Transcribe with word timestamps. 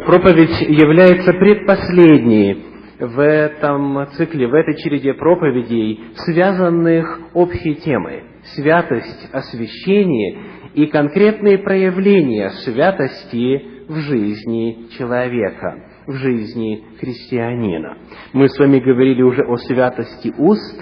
проповедь 0.00 0.60
является 0.60 1.32
предпоследней 1.32 2.64
в 2.98 3.18
этом 3.20 4.06
цикле, 4.12 4.46
в 4.46 4.54
этой 4.54 4.76
череде 4.76 5.14
проповедей, 5.14 6.00
связанных 6.14 7.20
общей 7.34 7.74
темой– 7.76 8.22
святость, 8.54 9.28
освящение 9.32 10.38
и 10.74 10.86
конкретные 10.86 11.58
проявления 11.58 12.50
святости 12.64 13.62
в 13.88 13.96
жизни 13.96 14.88
человека, 14.96 15.84
в 16.06 16.12
жизни 16.14 16.84
христианина. 17.00 17.98
Мы 18.32 18.48
с 18.48 18.58
вами 18.58 18.78
говорили 18.78 19.22
уже 19.22 19.42
о 19.42 19.56
святости 19.56 20.32
уст, 20.38 20.80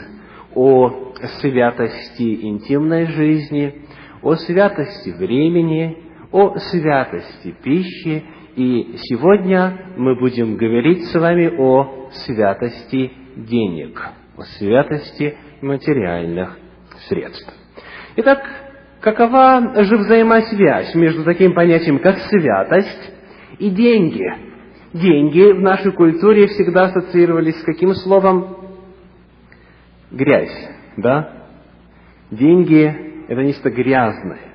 о 0.55 1.13
святости 1.41 2.45
интимной 2.45 3.07
жизни, 3.07 3.83
о 4.23 4.35
святости 4.35 5.11
времени, 5.11 5.97
о 6.33 6.57
святости 6.59 7.55
пищи, 7.63 8.25
и 8.57 8.97
сегодня 8.97 9.95
мы 9.97 10.17
будем 10.17 10.57
говорить 10.57 11.05
с 11.05 11.15
вами 11.15 11.51
о 11.57 12.11
святости 12.25 13.13
денег, 13.37 14.03
о 14.37 14.43
святости 14.59 15.37
материальных 15.63 16.59
средств. 17.09 17.53
Итак, 18.17 18.41
какова 19.01 19.85
же 19.85 19.97
взаимосвязь 19.97 20.95
между 20.95 21.25
таким 21.25 21.55
понятием, 21.55 21.99
как 22.01 22.19
святость 22.19 23.13
и 23.59 23.71
деньги? 23.71 24.27
Деньги 24.93 25.53
в 25.53 25.61
нашей 25.61 25.93
культуре 25.93 26.49
всегда 26.49 26.87
ассоциировались 26.87 27.61
с 27.61 27.65
каким 27.65 27.95
словом? 27.95 28.57
Грязь, 30.11 30.69
да? 30.97 31.47
Деньги– 32.33 33.27
это 33.29 33.43
нечто 33.43 33.71
грязное. 33.71 34.50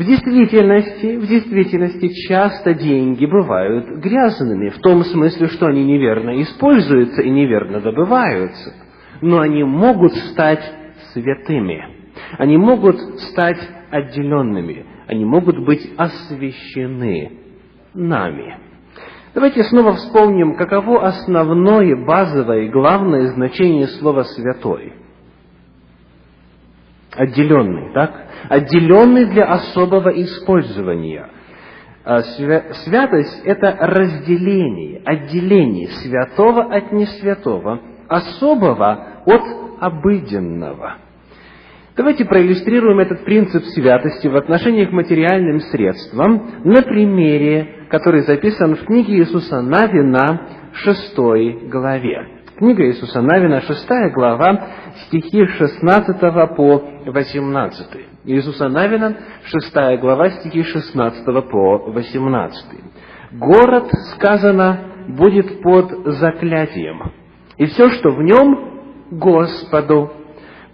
В 0.00 0.02
действительности, 0.02 1.16
в 1.18 1.26
действительности 1.26 2.08
часто 2.26 2.72
деньги 2.72 3.26
бывают 3.26 3.86
грязными, 4.02 4.70
в 4.70 4.78
том 4.78 5.04
смысле, 5.04 5.48
что 5.48 5.66
они 5.66 5.84
неверно 5.84 6.40
используются 6.40 7.20
и 7.20 7.28
неверно 7.28 7.82
добываются. 7.82 8.72
Но 9.20 9.40
они 9.40 9.62
могут 9.62 10.14
стать 10.14 10.62
святыми. 11.12 11.84
Они 12.38 12.56
могут 12.56 12.96
стать 13.28 13.58
отделенными. 13.90 14.86
Они 15.06 15.26
могут 15.26 15.62
быть 15.66 15.86
освящены 15.98 17.32
нами. 17.92 18.56
Давайте 19.34 19.64
снова 19.64 19.92
вспомним, 19.96 20.56
каково 20.56 21.08
основное, 21.08 21.94
базовое 22.06 22.62
и 22.62 22.70
главное 22.70 23.34
значение 23.34 23.86
слова 23.86 24.22
«святой». 24.22 24.94
Отделенный, 27.20 27.92
так? 27.92 28.12
отделенный 28.48 29.26
для 29.26 29.44
особого 29.44 30.08
использования. 30.22 31.28
А 32.02 32.22
святость– 32.22 33.42
это 33.44 33.76
разделение, 33.78 35.02
отделение 35.04 35.88
святого 35.88 36.74
от 36.74 36.92
несвятого, 36.92 37.78
особого 38.08 39.22
от 39.26 39.42
обыденного. 39.80 40.94
Давайте 41.94 42.24
проиллюстрируем 42.24 43.00
этот 43.00 43.22
принцип 43.26 43.64
святости 43.64 44.26
в 44.26 44.36
отношении 44.36 44.86
к 44.86 44.92
материальным 44.92 45.60
средствам 45.60 46.62
на 46.64 46.80
примере, 46.80 47.86
который 47.90 48.22
записан 48.22 48.76
в 48.76 48.84
книге 48.86 49.18
Иисуса 49.18 49.60
Навина, 49.60 50.48
6 50.72 51.18
главе. 51.68 52.39
Книга 52.60 52.84
Иисуса 52.84 53.22
Навина, 53.22 53.62
6 53.62 53.88
глава, 54.12 54.66
стихи 55.06 55.46
16 55.46 56.20
по 56.54 56.82
18. 57.06 57.86
Иисуса 58.26 58.68
Навина, 58.68 59.16
6 59.44 59.98
глава, 59.98 60.28
стихи 60.28 60.62
16 60.62 61.24
по 61.50 61.78
18. 61.90 62.64
«Город, 63.32 63.84
сказано, 64.12 64.78
будет 65.08 65.62
под 65.62 66.04
заклятием, 66.04 67.12
и 67.56 67.64
все, 67.64 67.88
что 67.88 68.10
в 68.10 68.22
нем, 68.22 69.08
Господу. 69.10 70.10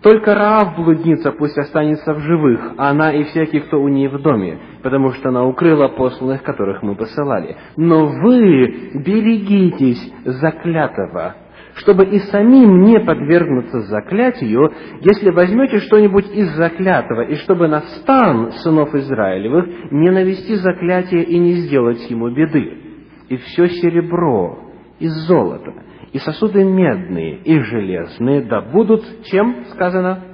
Только 0.03 0.35
Раав, 0.35 0.75
блудница, 0.75 1.31
пусть 1.31 1.57
останется 1.57 2.15
в 2.15 2.19
живых, 2.19 2.73
а 2.79 2.91
она 2.91 3.13
и 3.13 3.23
всякий, 3.23 3.61
кто 3.61 3.81
у 3.81 3.87
нее 3.87 4.09
в 4.09 4.21
доме, 4.21 4.59
потому 4.83 5.13
что 5.13 5.29
она 5.29 5.45
укрыла 5.45 5.87
посланных, 5.87 6.43
которых 6.43 6.83
мы 6.83 6.97
посылали. 6.97 7.57
Но 7.77 8.07
вы 8.07 8.91
берегитесь 8.95 10.13
заклятого, 10.25 11.37
чтобы 11.77 12.07
и 12.07 12.19
самим 12.19 12.85
не 12.85 12.99
подвергнуться 13.01 13.81
заклятию, 13.83 14.73
если 15.01 15.31
возьмете 15.31 15.79
что-нибудь 15.81 16.31
из 16.33 16.49
заклятого, 16.57 17.23
и 17.23 17.35
чтобы 17.37 17.69
на 17.69 17.81
стан 17.81 18.53
сынов 18.63 18.95
Израилевых 18.95 19.93
не 19.93 20.11
навести 20.11 20.55
заклятие 20.55 21.25
и 21.25 21.39
не 21.39 21.53
сделать 21.53 22.11
ему 22.11 22.31
беды. 22.31 22.83
И 23.29 23.37
все 23.37 23.69
серебро, 23.69 24.71
и 24.99 25.09
золото, 25.09 25.75
и 26.13 26.19
сосуды 26.19 26.65
медные, 26.65 27.39
и 27.39 27.61
железные, 27.61 28.43
да 28.43 28.63
будут, 28.63 29.03
чем 29.25 29.65
сказано? 29.73 30.25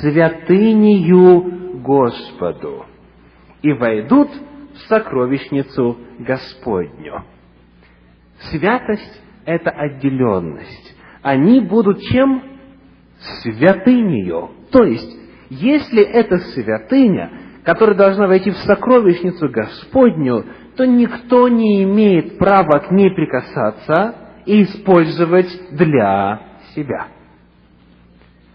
Святынею 0.00 1.80
Господу, 1.82 2.86
и 3.62 3.72
войдут 3.72 4.30
в 4.72 4.78
сокровищницу 4.88 5.96
Господню. 6.18 7.22
Святость 8.50 9.23
это 9.44 9.70
отделенность. 9.70 10.96
Они 11.22 11.60
будут 11.60 12.00
чем? 12.02 12.42
Святынею. 13.42 14.50
То 14.70 14.84
есть, 14.84 15.16
если 15.48 16.02
это 16.02 16.38
святыня, 16.38 17.30
которая 17.64 17.96
должна 17.96 18.26
войти 18.26 18.50
в 18.50 18.56
сокровищницу 18.56 19.48
Господню, 19.48 20.44
то 20.76 20.84
никто 20.84 21.48
не 21.48 21.82
имеет 21.84 22.38
права 22.38 22.80
к 22.80 22.90
ней 22.90 23.10
прикасаться 23.10 24.16
и 24.44 24.64
использовать 24.64 25.48
для 25.72 26.40
себя. 26.74 27.08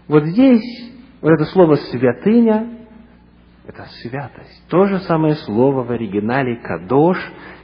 Вот 0.06 0.24
здесь 0.24 0.90
вот 1.20 1.32
это 1.32 1.44
слово 1.46 1.76
«святыня»– 1.76 2.78
это 3.66 3.84
святость. 4.02 4.64
То 4.68 4.86
же 4.86 4.98
самое 5.00 5.34
слово 5.34 5.82
в 5.82 5.90
оригинале 5.90 6.56
«кадош», 6.56 7.18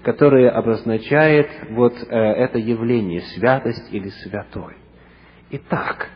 которое 0.07 0.51
обозначает 0.51 1.49
вот 1.71 1.95
э, 1.95 2.17
это 2.17 2.61
явление, 2.61 3.23
святость 3.35 3.93
или 3.93 4.09
святой. 4.23 4.75
Итак, 5.51 6.11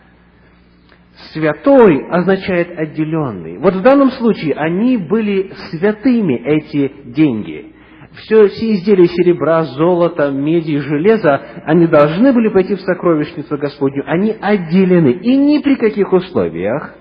святой 1.32 2.06
означает 2.08 2.78
отделенный. 2.78 3.58
Вот 3.58 3.74
в 3.74 3.82
данном 3.82 4.12
случае 4.12 4.54
они 4.54 4.96
были 4.96 5.52
святыми, 5.72 6.34
эти 6.34 6.92
деньги. 7.06 7.74
Все, 8.12 8.46
все 8.46 8.74
изделия 8.74 9.08
серебра, 9.08 9.64
золота, 9.64 10.30
меди 10.30 10.70
и 10.70 10.78
железа, 10.78 11.42
они 11.64 11.88
должны 11.88 12.32
были 12.32 12.46
пойти 12.46 12.76
в 12.76 12.80
сокровищницу 12.82 13.58
Господню. 13.58 14.04
Они 14.06 14.36
отделены. 14.40 15.14
И 15.14 15.36
ни 15.36 15.58
при 15.58 15.74
каких 15.74 16.12
условиях, 16.12 16.94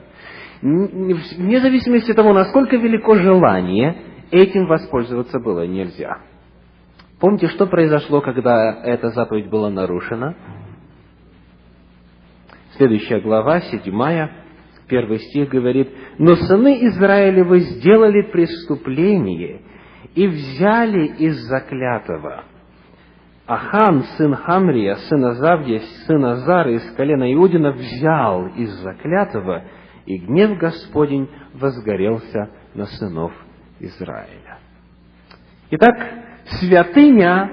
вне 0.64 1.62
зависимости 1.62 2.10
от 2.10 2.18
того, 2.18 2.34
насколько 2.34 2.78
велико 2.78 3.14
желание, 3.14 3.96
этим 4.32 4.66
воспользоваться 4.66 5.40
было 5.40 5.68
нельзя. 5.68 6.29
Помните, 7.20 7.48
что 7.50 7.68
произошло, 7.68 8.22
когда 8.22 8.82
эта 8.82 9.10
заповедь 9.10 9.50
была 9.50 9.70
нарушена? 9.70 10.36
Следующая 12.78 13.20
глава, 13.20 13.60
седьмая, 13.60 14.32
первый 14.88 15.20
стих 15.20 15.50
говорит, 15.50 15.90
«Но 16.18 16.36
сыны 16.36 16.88
Израилевы 16.88 17.60
сделали 17.60 18.22
преступление 18.22 19.62
и 20.16 20.28
взяли 20.28 21.08
из 21.08 21.36
заклятого. 21.48 22.46
Ахан, 23.46 24.04
сын 24.18 24.36
Хамрия, 24.36 24.96
сын 24.96 25.26
Азавдия, 25.26 25.82
сын 26.06 26.24
Азара 26.24 26.72
из 26.72 26.90
колена 26.94 27.34
Иудина 27.34 27.72
взял 27.72 28.48
из 28.48 28.70
заклятого, 28.82 29.66
и 30.06 30.18
гнев 30.20 30.58
Господень 30.58 31.28
возгорелся 31.54 32.50
на 32.76 32.86
сынов 32.86 33.34
Израиля». 33.80 34.60
Итак, 35.72 36.29
святыня, 36.60 37.52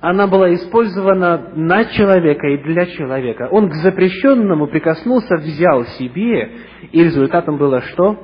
она 0.00 0.26
была 0.26 0.52
использована 0.54 1.52
на 1.54 1.84
человека 1.84 2.46
и 2.48 2.58
для 2.58 2.86
человека. 2.86 3.48
Он 3.50 3.68
к 3.68 3.74
запрещенному 3.74 4.66
прикоснулся, 4.66 5.36
взял 5.36 5.84
себе, 5.98 6.50
и 6.90 7.04
результатом 7.04 7.58
было 7.58 7.82
что? 7.82 8.18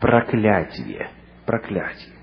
Проклятие. 0.00 1.08
Проклятие. 1.44 2.14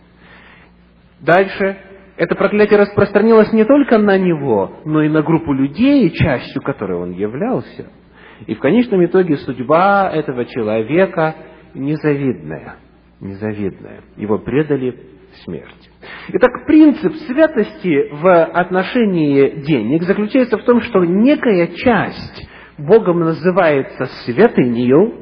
Дальше 1.22 1.78
это 2.18 2.36
проклятие 2.36 2.80
распространилось 2.80 3.52
не 3.52 3.66
только 3.66 3.98
на 3.98 4.18
него, 4.18 4.80
но 4.86 5.04
и 5.04 5.10
на 5.10 5.22
группу 5.22 5.52
людей, 5.52 6.10
частью 6.12 6.62
которой 6.62 6.98
он 6.98 7.12
являлся. 7.12 7.88
И 8.48 8.56
в 8.56 8.60
конечном 8.60 9.04
итоге 9.06 9.38
судьба 9.38 10.10
этого 10.14 10.46
человека 10.46 11.36
незавидная. 11.74 12.76
Незавидная. 13.20 14.02
Его 14.18 14.40
предали 14.40 14.98
смерти. 15.44 15.90
Итак, 16.28 16.66
принцип 16.66 17.14
святости 17.28 18.10
в 18.12 18.46
отношении 18.46 19.62
денег 19.62 20.04
заключается 20.04 20.58
в 20.58 20.64
том, 20.64 20.82
что 20.82 21.04
некая 21.06 21.68
часть 21.68 22.48
Богом 22.80 23.20
называется 23.20 24.06
святынею, 24.26 25.14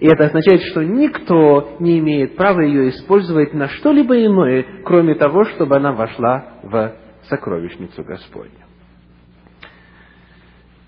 и 0.00 0.06
это 0.06 0.26
означает, 0.26 0.62
что 0.62 0.82
никто 0.82 1.76
не 1.80 1.98
имеет 1.98 2.36
права 2.36 2.60
ее 2.60 2.88
использовать 2.90 3.52
на 3.52 3.68
что-либо 3.68 4.24
иное, 4.24 4.64
кроме 4.84 5.14
того, 5.16 5.44
чтобы 5.44 5.76
она 5.76 5.92
вошла 5.92 6.60
в 6.62 6.94
сокровищницу 7.28 8.02
Господню. 8.02 8.64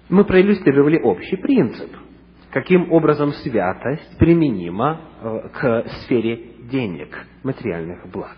Мы 0.09 0.25
проиллюстрировали 0.25 0.99
общий 0.99 1.37
принцип, 1.37 1.91
каким 2.51 2.91
образом 2.91 3.33
святость 3.33 4.19
применима 4.19 5.01
э, 5.23 5.49
к 5.53 5.85
сфере 6.03 6.41
денег, 6.71 7.27
материальных 7.45 8.11
благ. 8.11 8.37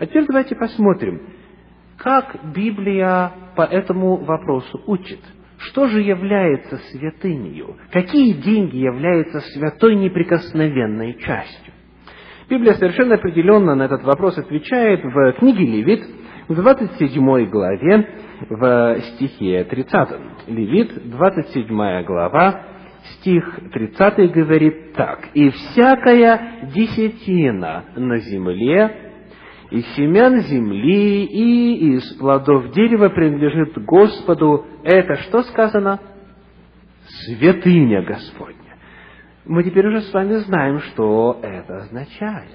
А 0.00 0.06
теперь 0.06 0.24
давайте 0.26 0.56
посмотрим, 0.56 1.20
как 1.98 2.54
Библия 2.54 3.32
по 3.54 3.62
этому 3.62 4.16
вопросу 4.16 4.82
учит. 4.86 5.20
Что 5.58 5.88
же 5.88 6.00
является 6.00 6.78
святынью? 6.90 7.76
Какие 7.92 8.32
деньги 8.32 8.78
являются 8.78 9.40
святой 9.40 9.96
неприкосновенной 9.96 11.18
частью? 11.18 11.74
Библия 12.48 12.72
совершенно 12.72 13.16
определенно 13.16 13.74
на 13.74 13.82
этот 13.82 14.02
вопрос 14.02 14.38
отвечает 14.38 15.04
в 15.04 15.32
книге 15.34 15.66
Левит, 15.66 16.02
в 16.48 16.54
27 16.54 17.50
главе, 17.50 18.08
в 18.48 19.00
стихе 19.00 19.64
30. 19.64 20.08
Левит, 20.46 21.10
27 21.10 22.04
глава, 22.04 22.62
стих 23.02 23.60
30 23.70 24.32
говорит 24.32 24.94
так. 24.94 25.28
«И 25.34 25.50
всякая 25.50 26.70
десятина 26.74 27.84
на 27.96 28.16
земле 28.16 29.09
из 29.70 29.86
семян 29.94 30.40
земли 30.40 31.24
и 31.24 31.94
из 31.94 32.14
плодов 32.14 32.72
дерева 32.72 33.08
принадлежит 33.08 33.78
Господу. 33.84 34.66
Это 34.82 35.14
что 35.22 35.42
сказано? 35.44 36.00
Святыня 37.24 38.02
Господня. 38.02 38.56
Мы 39.46 39.62
теперь 39.64 39.86
уже 39.86 40.02
с 40.02 40.12
вами 40.12 40.34
знаем, 40.34 40.80
что 40.80 41.38
это 41.42 41.78
означает. 41.78 42.50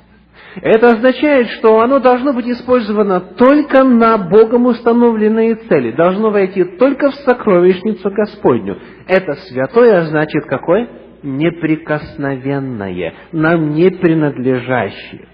Это 0.62 0.88
означает, 0.88 1.48
что 1.50 1.80
оно 1.82 2.00
должно 2.00 2.34
быть 2.34 2.48
использовано 2.48 3.20
только 3.20 3.84
на 3.84 4.18
Богом 4.18 4.66
установленные 4.66 5.56
цели, 5.56 5.92
должно 5.92 6.32
войти 6.32 6.64
только 6.64 7.12
в 7.12 7.16
сокровищницу 7.16 8.10
Господню. 8.10 8.78
Это 9.08 9.34
святое 9.34 10.06
значит 10.06 10.46
какое? 10.46 10.88
Неприкосновенное, 11.24 13.14
нам 13.32 13.72
не 13.72 13.90
принадлежащее. 13.90 15.28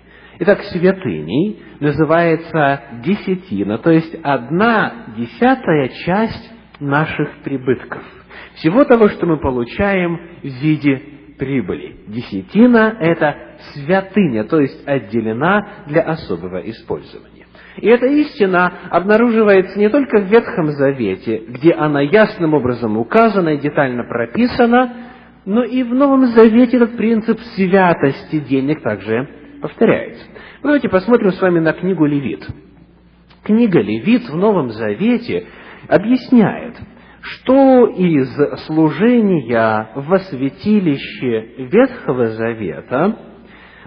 Итак, 0.43 0.63
святыней 0.71 1.61
называется 1.79 2.81
десятина, 3.05 3.77
то 3.77 3.91
есть 3.91 4.17
одна 4.23 5.13
десятая 5.15 5.89
часть 6.03 6.51
наших 6.79 7.43
прибытков. 7.43 8.01
Всего 8.55 8.83
того, 8.83 9.09
что 9.09 9.27
мы 9.27 9.37
получаем 9.37 10.19
в 10.41 10.47
виде 10.47 10.99
прибыли. 11.37 11.95
Десятина– 12.07 12.97
это 12.99 13.35
святыня, 13.71 14.45
то 14.45 14.59
есть 14.59 14.81
отделена 14.87 15.83
для 15.85 16.01
особого 16.01 16.57
использования. 16.71 17.45
И 17.77 17.87
эта 17.87 18.07
истина 18.07 18.73
обнаруживается 18.89 19.77
не 19.77 19.89
только 19.89 20.21
в 20.21 20.25
Ветхом 20.25 20.71
Завете, 20.71 21.43
где 21.49 21.73
она 21.73 22.01
ясным 22.01 22.55
образом 22.55 22.97
указана 22.97 23.49
и 23.49 23.59
детально 23.59 24.05
прописана, 24.05 24.91
но 25.45 25.63
и 25.63 25.83
в 25.83 25.93
Новом 25.93 26.25
Завете 26.29 26.77
этот 26.77 26.97
принцип 26.97 27.39
святости 27.55 28.39
денег 28.39 28.81
также 28.81 29.40
повторяется. 29.61 30.25
Давайте 30.63 30.89
посмотрим 30.89 31.31
с 31.31 31.41
вами 31.41 31.59
на 31.59 31.73
книгу 31.73 32.05
Левит. 32.05 32.47
Книга 33.43 33.79
Левит 33.79 34.29
в 34.29 34.35
Новом 34.35 34.71
Завете 34.71 35.47
объясняет, 35.87 36.75
что 37.21 37.87
из 37.87 38.29
служения 38.65 39.89
во 39.95 40.19
святилище 40.19 41.65
Ветхого 41.71 42.27
Завета 42.27 43.17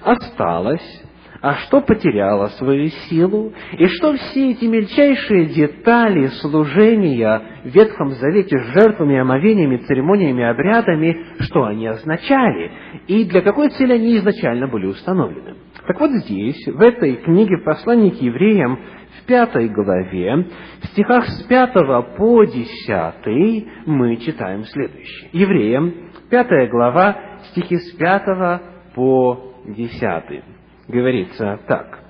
осталось, 0.03 1.03
а 1.41 1.55
что 1.57 1.83
потеряло 1.83 2.47
свою 2.59 2.89
силу, 2.89 3.53
и 3.77 3.87
что 3.87 4.15
все 4.15 4.53
эти 4.53 4.65
мельчайшие 4.65 5.47
детали 5.47 6.29
служения 6.41 7.43
в 7.65 7.69
Ветхом 7.69 8.13
Завете 8.13 8.59
с 8.59 8.73
жертвами, 8.73 9.19
омовениями, 9.19 9.77
церемониями, 9.77 10.43
обрядами, 10.43 11.27
что 11.41 11.65
они 11.65 11.87
означали, 11.87 12.73
и 13.09 13.25
для 13.25 13.43
какой 13.43 13.69
цели 13.71 13.93
они 13.93 14.17
изначально 14.17 14.69
были 14.69 14.87
установлены. 14.87 15.55
Так 15.87 16.01
вот 16.01 16.11
здесь, 16.13 16.67
в 16.67 16.81
этой 16.81 17.17
книге 17.17 17.59
послания 17.59 18.11
к 18.11 18.15
евреям, 18.15 18.79
в 19.19 19.27
пятой 19.27 19.69
главе, 19.69 20.47
в 20.81 20.87
стихах 20.87 21.27
с 21.29 21.43
пятого 21.45 22.03
по 22.17 22.45
десятый, 22.45 23.69
мы 23.85 24.17
читаем 24.17 24.65
следующее. 24.65 25.29
Евреям, 25.33 26.11
пятая 26.31 26.69
глава, 26.69 27.17
стихи 27.51 27.77
с 27.77 27.93
пятого 27.97 28.63
по 28.95 29.55
десятый. 29.67 30.43
Говорится 30.89 31.61
так. 31.67 32.01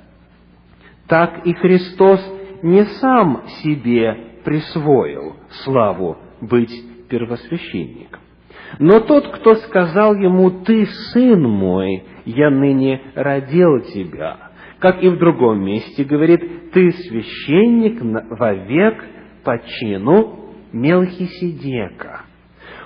«Так 1.09 1.44
и 1.44 1.53
Христос 1.53 2.21
не 2.62 2.85
сам 2.85 3.43
себе 3.62 4.41
присвоил 4.44 5.37
славу 5.65 6.17
быть 6.41 6.73
первосвященником, 7.09 8.21
но 8.78 9.00
тот, 9.00 9.28
кто 9.28 9.55
сказал 9.55 10.14
ему, 10.14 10.50
«Ты 10.64 10.87
сын 11.12 11.43
мой, 11.43 12.05
я 12.25 12.50
ныне 12.50 13.00
родил 13.14 13.81
тебя». 13.93 14.50
Как 14.81 15.02
и 15.02 15.08
в 15.08 15.19
другом 15.19 15.64
месте 15.64 16.05
говорит, 16.05 16.72
«Ты 16.72 16.90
священник 16.90 18.00
вовек 18.38 19.05
по 19.44 19.58
чину 19.58 20.40
Мелхиседека». 20.72 22.22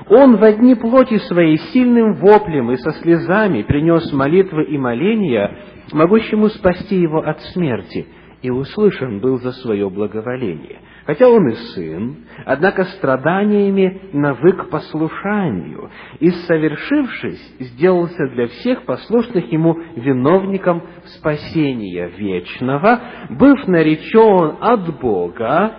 Он 0.09 0.37
в 0.37 0.45
одни 0.45 0.75
плоти 0.75 1.19
своей 1.19 1.59
сильным 1.59 2.15
воплем 2.15 2.71
и 2.71 2.77
со 2.77 2.93
слезами 2.93 3.63
принес 3.63 4.13
молитвы 4.13 4.65
и 4.65 4.79
моления, 4.79 5.59
могущему 5.93 6.49
спасти 6.49 7.01
его 7.01 7.19
от 7.19 7.41
смерти, 7.53 8.07
и 8.43 8.51
услышан 8.51 9.19
был 9.19 9.39
за 9.39 9.53
свое 9.53 9.91
благоволение. 9.91 10.79
Хотя 11.09 11.27
он 11.27 11.49
и 11.49 11.55
сын, 11.55 12.17
однако 12.45 12.85
страданиями 12.85 14.11
навык 14.13 14.69
послушанию, 14.69 15.91
и, 16.21 16.29
совершившись, 16.29 17.41
сделался 17.61 18.29
для 18.35 18.47
всех 18.49 18.85
послушных 18.85 19.51
ему 19.51 19.73
виновником 19.97 20.83
спасения 21.17 22.11
вечного, 22.11 23.01
быв 23.31 23.67
наречен 23.69 24.59
от 24.61 25.01
Бога 25.01 25.77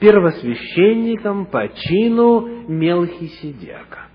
первосвященником 0.00 1.44
по 1.44 1.68
чину 1.68 2.66
Мелхиседека. 2.66 4.06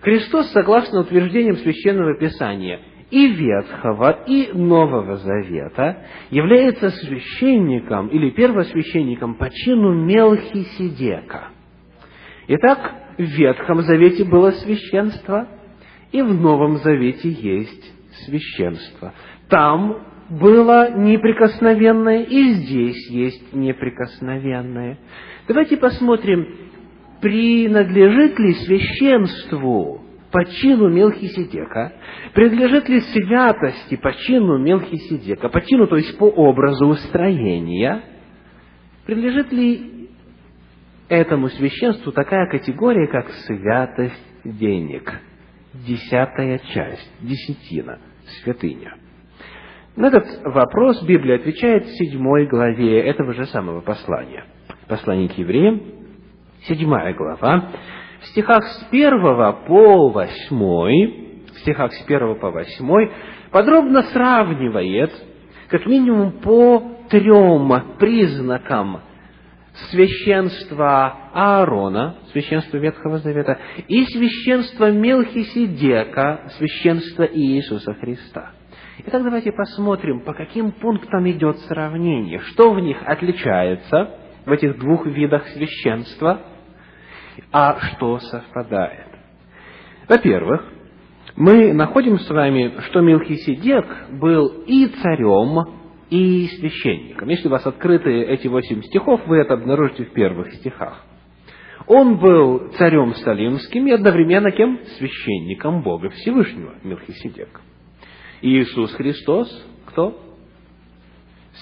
Христос, 0.00 0.52
согласно 0.52 1.00
утверждениям 1.00 1.56
Священного 1.56 2.16
Писания, 2.16 2.78
и 3.12 3.28
Ветхого, 3.28 4.24
и 4.26 4.52
Нового 4.54 5.18
Завета 5.18 5.98
является 6.30 6.88
священником 6.88 8.08
или 8.08 8.30
первосвященником 8.30 9.34
по 9.34 9.50
чину 9.50 9.92
Мелхиседека. 9.92 11.48
Итак, 12.48 12.94
в 13.18 13.22
Ветхом 13.22 13.82
Завете 13.82 14.24
было 14.24 14.50
священство, 14.52 15.46
и 16.10 16.22
в 16.22 16.32
Новом 16.32 16.78
Завете 16.78 17.28
есть 17.28 17.92
священство. 18.24 19.12
Там 19.50 19.98
было 20.30 20.96
неприкосновенное, 20.96 22.22
и 22.22 22.52
здесь 22.52 23.10
есть 23.10 23.52
неприкосновенное. 23.52 24.96
Давайте 25.46 25.76
посмотрим, 25.76 26.46
принадлежит 27.20 28.38
ли 28.38 28.54
священству 28.54 30.00
по 30.32 30.44
чину 30.46 30.88
Мелхиседека, 30.88 31.92
принадлежит 32.34 32.88
ли 32.88 33.00
святости 33.00 33.96
по 33.96 34.12
чину 34.14 34.58
Мелхиседека, 34.58 35.48
по 35.50 35.60
чину, 35.60 35.86
то 35.86 35.96
есть 35.96 36.16
по 36.18 36.24
образу 36.24 36.86
устроения, 36.86 38.02
принадлежит 39.04 39.52
ли 39.52 40.08
этому 41.08 41.48
священству 41.48 42.10
такая 42.12 42.48
категория, 42.50 43.06
как 43.06 43.28
святость 43.46 44.26
денег, 44.44 45.12
десятая 45.74 46.58
часть, 46.72 47.12
десятина, 47.20 47.98
святыня. 48.42 48.96
На 49.94 50.06
этот 50.06 50.24
вопрос 50.44 51.02
Библия 51.02 51.36
отвечает 51.36 51.84
в 51.84 51.98
седьмой 51.98 52.46
главе 52.46 53.00
этого 53.00 53.34
же 53.34 53.44
самого 53.46 53.82
послания. 53.82 54.46
Послание 54.88 55.28
к 55.28 55.36
евреям, 55.36 55.82
седьмая 56.62 57.12
глава, 57.12 57.72
в 58.22 58.26
стихах 58.28 58.64
с 58.64 58.84
первого 58.84 59.52
по 59.66 60.08
восьмой, 60.08 61.42
в 61.54 61.58
стихах 61.60 61.92
с 61.92 62.02
первого 62.04 62.34
по 62.34 62.50
восьмой, 62.50 63.10
подробно 63.50 64.02
сравнивает, 64.04 65.12
как 65.68 65.86
минимум 65.86 66.40
по 66.40 66.98
трем 67.10 67.96
признакам 67.98 69.00
священства 69.90 71.30
Аарона, 71.32 72.16
священства 72.32 72.76
Ветхого 72.76 73.18
Завета, 73.18 73.58
и 73.88 74.04
священства 74.04 74.90
Мелхиседека, 74.90 76.50
священства 76.58 77.24
Иисуса 77.24 77.94
Христа. 77.94 78.52
Итак, 79.06 79.24
давайте 79.24 79.50
посмотрим, 79.50 80.20
по 80.20 80.34
каким 80.34 80.72
пунктам 80.72 81.28
идет 81.30 81.58
сравнение, 81.60 82.38
что 82.40 82.72
в 82.72 82.78
них 82.78 82.98
отличается 83.04 84.10
в 84.44 84.52
этих 84.52 84.78
двух 84.78 85.06
видах 85.06 85.46
священства– 85.48 86.42
а 87.50 87.78
что 87.80 88.18
совпадает. 88.18 89.08
Во-первых, 90.08 90.64
мы 91.36 91.72
находим 91.72 92.18
с 92.18 92.28
вами, 92.28 92.74
что 92.88 93.00
Мелхиседек 93.00 93.86
был 94.10 94.64
и 94.66 94.86
царем, 95.02 95.80
и 96.10 96.46
священником. 96.58 97.28
Если 97.28 97.48
у 97.48 97.50
вас 97.50 97.66
открыты 97.66 98.10
эти 98.24 98.46
восемь 98.46 98.82
стихов, 98.82 99.26
вы 99.26 99.38
это 99.38 99.54
обнаружите 99.54 100.04
в 100.04 100.12
первых 100.12 100.52
стихах. 100.54 101.02
Он 101.86 102.18
был 102.18 102.70
царем 102.78 103.14
Салимским 103.14 103.86
и 103.86 103.92
одновременно 103.92 104.50
кем? 104.50 104.78
Священником 104.98 105.82
Бога 105.82 106.10
Всевышнего, 106.10 106.74
Мелхиседек. 106.84 107.60
Иисус 108.42 108.92
Христос, 108.92 109.48
кто? 109.86 110.20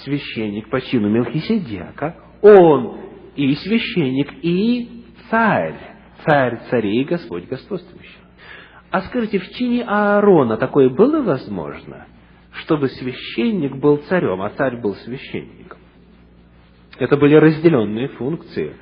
Священник 0.05 0.69
по 0.69 0.81
чину 0.81 1.09
Мелхиседека. 1.09 2.17
Он 2.43 2.99
и 3.37 3.55
священник, 3.55 4.33
и 4.43 5.00
царь. 5.31 5.75
Царь 6.27 6.61
царей 6.69 7.05
Господь 7.05 7.49
господствующий. 7.49 8.19
А 8.91 9.03
скажите, 9.03 9.39
в 9.39 9.49
чине 9.51 9.85
Аарона 9.85 10.57
такое 10.57 10.91
было 10.91 11.23
возможно, 11.23 12.07
чтобы 12.53 12.89
священник 12.89 13.77
был 13.77 13.99
царем, 14.09 14.43
а 14.43 14.51
царь 14.51 14.81
был 14.81 14.95
священником? 14.97 15.79
Это 16.99 17.17
были 17.17 17.37
разделенные 17.37 18.09
функции. 18.09 18.75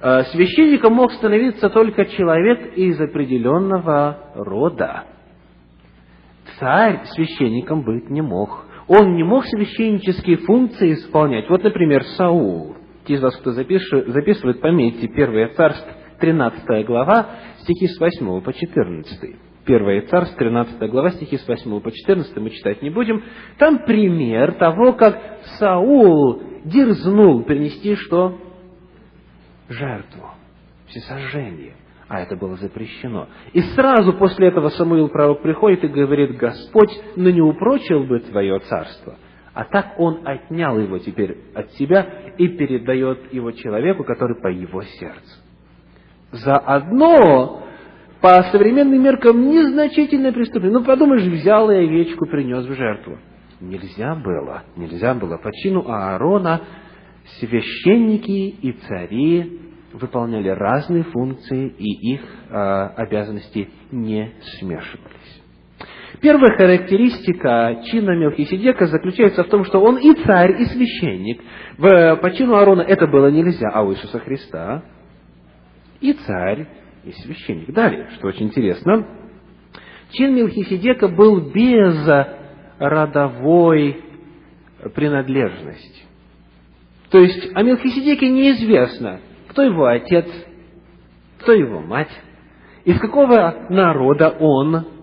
А, 0.00 0.24
священником 0.24 0.94
мог 0.94 1.12
становиться 1.12 1.70
только 1.70 2.04
человек 2.04 2.76
из 2.76 3.00
определенного 3.00 4.32
рода. 4.34 5.04
Царь 6.58 7.04
священником 7.14 7.82
быть 7.82 8.10
не 8.10 8.20
мог. 8.20 8.66
Он 8.86 9.14
не 9.14 9.22
мог 9.22 9.46
священнические 9.46 10.38
функции 10.38 10.92
исполнять. 10.92 11.48
Вот, 11.48 11.62
например, 11.62 12.02
Саул. 12.18 12.76
Те 13.06 13.14
из 13.14 13.22
вас, 13.22 13.36
кто 13.36 13.52
записывает, 13.52 14.60
пометьте, 14.60 15.08
Первое 15.08 15.48
царство, 15.48 15.92
13 16.20 16.86
глава, 16.86 17.28
стихи 17.60 17.88
с 17.88 17.98
8 17.98 18.40
по 18.40 18.52
14. 18.52 19.36
Первое 19.66 20.02
царство, 20.02 20.38
13 20.38 20.90
глава, 20.90 21.10
стихи 21.10 21.36
с 21.36 21.46
8 21.46 21.80
по 21.80 21.90
14 21.90 22.36
мы 22.36 22.50
читать 22.50 22.82
не 22.82 22.90
будем. 22.90 23.22
Там 23.58 23.84
пример 23.84 24.52
того, 24.52 24.92
как 24.92 25.18
Саул 25.58 26.42
дерзнул 26.64 27.42
принести 27.44 27.94
что? 27.96 28.38
жертву, 29.68 30.30
всесожжение. 30.88 31.74
А 32.06 32.20
это 32.20 32.36
было 32.36 32.56
запрещено. 32.56 33.28
И 33.54 33.60
сразу 33.74 34.12
после 34.12 34.48
этого 34.48 34.68
Самуил 34.68 35.08
пророк 35.08 35.42
приходит 35.42 35.84
и 35.84 35.88
говорит, 35.88 36.36
Господь, 36.36 36.90
ну 37.16 37.30
не 37.30 37.40
упрочил 37.40 38.04
бы 38.04 38.20
твое 38.20 38.58
царство. 38.60 39.16
А 39.54 39.64
так 39.64 39.94
он 39.98 40.20
отнял 40.24 40.78
его 40.78 40.98
теперь 40.98 41.38
от 41.54 41.70
себя 41.72 42.06
и 42.36 42.48
передает 42.48 43.32
его 43.32 43.52
человеку, 43.52 44.02
который 44.02 44.36
по 44.40 44.48
его 44.48 44.82
сердцу. 44.82 45.40
За 46.32 46.58
одно 46.58 47.62
по 48.20 48.42
современным 48.50 49.02
меркам 49.02 49.48
незначительное 49.48 50.32
преступление. 50.32 50.78
Ну, 50.80 50.84
подумаешь, 50.84 51.22
взял 51.22 51.70
и 51.70 51.76
овечку 51.76 52.26
принес 52.26 52.66
в 52.66 52.74
жертву. 52.74 53.18
Нельзя 53.60 54.16
было, 54.16 54.64
нельзя 54.76 55.14
было. 55.14 55.36
По 55.36 55.52
чину 55.52 55.84
Аарона 55.86 56.62
священники 57.38 58.48
и 58.48 58.72
цари 58.72 59.60
выполняли 59.92 60.48
разные 60.48 61.04
функции, 61.04 61.68
и 61.78 62.14
их 62.14 62.20
э, 62.50 62.54
обязанности 62.96 63.68
не 63.92 64.32
смешивались. 64.58 65.13
Первая 66.24 66.56
характеристика 66.56 67.82
чина 67.84 68.16
Мелхиседека 68.16 68.86
заключается 68.86 69.44
в 69.44 69.48
том, 69.48 69.62
что 69.66 69.78
он 69.78 69.98
и 69.98 70.14
царь, 70.24 70.58
и 70.58 70.64
священник. 70.64 71.42
В, 71.76 72.16
по 72.16 72.30
чину 72.30 72.54
Аарона 72.54 72.80
это 72.80 73.06
было 73.06 73.30
нельзя, 73.30 73.68
а 73.68 73.82
у 73.82 73.92
Иисуса 73.92 74.20
Христа 74.20 74.82
и 76.00 76.14
царь, 76.14 76.66
и 77.04 77.12
священник. 77.12 77.74
Далее, 77.74 78.08
что 78.14 78.28
очень 78.28 78.46
интересно, 78.46 79.06
чин 80.12 80.34
Мелхиседека 80.34 81.08
был 81.08 81.52
без 81.52 81.94
родовой 82.78 84.02
принадлежности. 84.94 86.04
То 87.10 87.18
есть 87.18 87.54
о 87.54 87.62
Мелхиседеке 87.62 88.30
неизвестно, 88.30 89.20
кто 89.48 89.60
его 89.60 89.84
отец, 89.84 90.24
кто 91.40 91.52
его 91.52 91.80
мать, 91.80 92.18
из 92.86 92.98
какого 92.98 93.66
народа 93.68 94.30
он. 94.40 94.93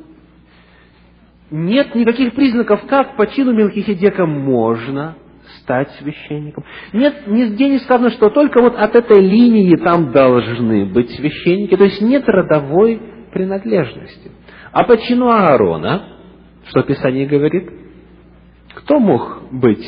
Нет 1.51 1.93
никаких 1.95 2.33
признаков, 2.33 2.81
как 2.87 3.17
по 3.17 3.27
чину 3.27 3.53
Мелхиседека 3.53 4.25
можно 4.25 5.15
стать 5.59 5.91
священником. 5.99 6.63
Нет, 6.93 7.27
нигде 7.27 7.69
не 7.69 7.79
сказано, 7.79 8.09
что 8.11 8.29
только 8.29 8.61
вот 8.61 8.75
от 8.75 8.95
этой 8.95 9.19
линии 9.19 9.75
там 9.75 10.11
должны 10.11 10.85
быть 10.85 11.11
священники. 11.11 11.75
То 11.75 11.83
есть 11.83 12.01
нет 12.01 12.23
родовой 12.27 13.01
принадлежности. 13.33 14.31
А 14.71 14.83
по 14.85 14.97
чину 14.97 15.27
Аарона, 15.27 16.17
что 16.69 16.83
Писание 16.83 17.27
говорит, 17.27 17.69
кто 18.73 18.99
мог 18.99 19.43
быть 19.51 19.85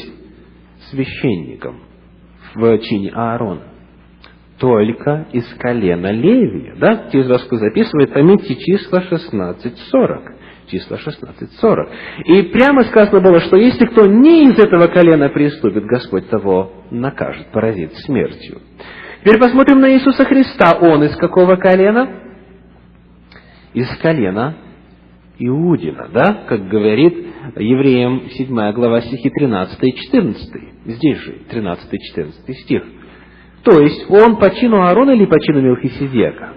священником? 0.91 1.79
в 2.55 2.77
чине 2.79 3.11
Аарона. 3.11 3.63
Только 4.59 5.27
из 5.31 5.45
колена 5.55 6.11
Левия. 6.11 6.75
Да? 6.75 7.09
Те 7.11 7.19
из 7.19 7.29
вас, 7.29 7.43
кто 7.43 7.57
записывает, 7.57 8.13
поймите 8.13 8.55
числа 8.55 9.03
16.40. 9.09 10.32
Числа 10.67 10.97
16.40. 10.97 11.89
И 12.25 12.41
прямо 12.43 12.83
сказано 12.83 13.21
было, 13.21 13.39
что 13.41 13.57
если 13.57 13.85
кто 13.85 14.05
не 14.05 14.49
из 14.49 14.59
этого 14.59 14.87
колена 14.87 15.29
приступит, 15.29 15.85
Господь 15.85 16.29
того 16.29 16.71
накажет, 16.91 17.47
поразит 17.47 17.93
смертью. 18.05 18.61
Теперь 19.21 19.39
посмотрим 19.39 19.79
на 19.79 19.93
Иисуса 19.93 20.25
Христа. 20.25 20.77
Он 20.81 21.03
из 21.03 21.15
какого 21.15 21.55
колена? 21.55 22.19
Из 23.73 23.87
колена 23.97 24.55
Иудина, 25.39 26.09
да, 26.13 26.45
как 26.47 26.67
говорит 26.67 27.13
Евреям 27.55 28.29
7 28.29 28.71
глава 28.73 29.01
стихи 29.01 29.29
13 29.29 29.79
и 29.81 29.95
14. 29.95 30.49
Здесь 30.85 31.17
же 31.17 31.31
13 31.49 31.87
и 31.91 31.99
14 31.99 32.57
стих. 32.59 32.83
То 33.63 33.79
есть 33.79 34.09
он 34.09 34.37
по 34.37 34.51
чину 34.51 34.81
Аарона 34.81 35.11
или 35.11 35.25
по 35.25 35.39
чину 35.39 35.61
Мелхиседека? 35.61 36.53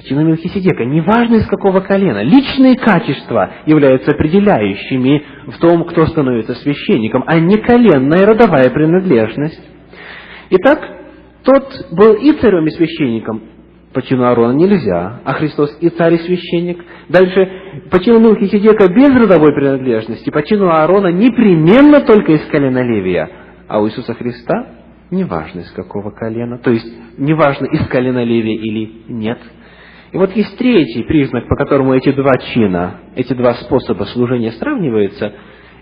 По 0.00 0.06
чину 0.06 0.24
Мелхиседека. 0.24 0.82
Неважно 0.86 1.36
из 1.36 1.46
какого 1.46 1.80
колена. 1.80 2.22
Личные 2.22 2.74
качества 2.74 3.50
являются 3.66 4.12
определяющими 4.12 5.22
в 5.48 5.58
том, 5.58 5.84
кто 5.84 6.06
становится 6.06 6.54
священником, 6.54 7.22
а 7.26 7.38
не 7.38 7.58
коленная 7.58 8.24
родовая 8.24 8.70
принадлежность. 8.70 9.60
Итак, 10.48 10.80
тот 11.44 11.88
был 11.90 12.14
и 12.14 12.32
царем, 12.32 12.66
и 12.66 12.70
священником, 12.70 13.42
по 13.92 14.00
чину 14.00 14.24
Аарона 14.24 14.52
нельзя, 14.52 15.20
а 15.22 15.34
Христос 15.34 15.76
и 15.82 15.90
царь, 15.90 16.14
и 16.14 16.18
священник. 16.18 16.82
Дальше, 17.10 17.50
по 17.90 18.02
чину 18.02 18.20
Мелхиседека 18.20 18.88
без 18.88 19.14
родовой 19.14 19.52
принадлежности, 19.54 20.30
по 20.30 20.42
чину 20.42 20.70
Аарона 20.70 21.08
непременно 21.08 22.00
только 22.00 22.32
из 22.32 22.46
колена 22.46 22.82
Левия, 22.82 23.28
а 23.68 23.82
у 23.82 23.86
Иисуса 23.86 24.14
Христа 24.14 24.66
неважно 25.10 25.60
из 25.60 25.70
какого 25.72 26.10
колена, 26.10 26.56
то 26.56 26.70
есть 26.70 26.90
неважно 27.18 27.66
из 27.66 27.86
колена 27.88 28.24
Левия 28.24 28.56
или 28.56 29.02
нет. 29.08 29.38
И 30.12 30.16
вот 30.16 30.34
есть 30.34 30.56
третий 30.58 31.04
признак, 31.04 31.48
по 31.48 31.56
которому 31.56 31.94
эти 31.94 32.10
два 32.12 32.36
чина, 32.52 33.00
эти 33.14 33.32
два 33.32 33.54
способа 33.54 34.04
служения 34.04 34.52
сравниваются, 34.52 35.34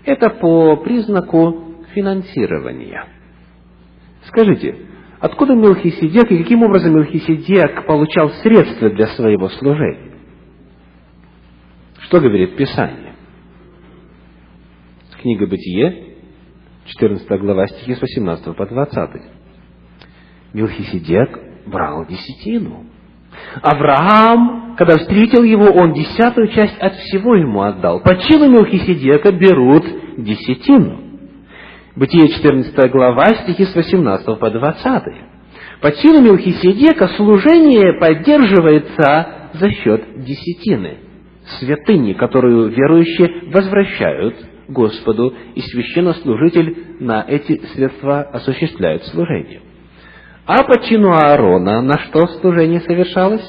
это 0.05 0.29
по 0.29 0.77
признаку 0.77 1.75
финансирования. 1.93 3.05
Скажите, 4.27 4.75
Откуда 5.19 5.53
Мелхиседек 5.53 6.31
и 6.31 6.37
каким 6.37 6.63
образом 6.63 6.95
Мелхиседек 6.95 7.85
получал 7.85 8.29
средства 8.41 8.89
для 8.89 9.07
своего 9.07 9.49
служения? 9.49 10.13
Что 11.99 12.21
говорит 12.21 12.55
Писание? 12.55 13.15
Книга 15.21 15.45
Бытие, 15.45 16.15
14 16.85 17.27
глава, 17.41 17.67
стихи 17.67 17.95
с 17.95 18.01
18 18.01 18.55
по 18.55 18.65
20. 18.65 19.21
Мелхиседек 20.53 21.37
брал 21.65 22.05
десятину. 22.05 22.85
Авраам, 23.61 24.75
когда 24.77 24.97
встретил 24.97 25.43
его, 25.43 25.65
он 25.65 25.93
десятую 25.93 26.47
часть 26.49 26.77
от 26.79 26.95
всего 26.95 27.35
ему 27.35 27.61
отдал. 27.61 28.01
По 28.01 28.15
чину 28.15 28.49
Мелхиседека 28.49 29.31
берут 29.31 29.83
десятину. 30.17 31.01
Бытие 31.95 32.29
14 32.29 32.91
глава, 32.91 33.25
стихи 33.43 33.65
с 33.65 33.75
18 33.75 34.39
по 34.39 34.49
20. 34.49 35.03
По 35.81 35.91
чину 35.91 36.21
Мелхиседека 36.21 37.07
служение 37.09 37.99
поддерживается 37.99 39.51
за 39.53 39.71
счет 39.71 40.23
десятины, 40.23 40.97
святыни, 41.59 42.13
которую 42.13 42.69
верующие 42.69 43.51
возвращают 43.51 44.35
Господу, 44.67 45.33
и 45.55 45.61
священнослужитель 45.61 46.97
на 46.99 47.25
эти 47.27 47.59
средства 47.73 48.21
осуществляет 48.21 49.03
служение. 49.05 49.61
А 50.51 50.63
по 50.63 50.81
чину 50.81 51.11
Аарона 51.11 51.79
на 51.83 51.99
что 51.99 52.25
служение 52.41 52.81
совершалось? 52.81 53.47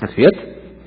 Ответ 0.00 0.32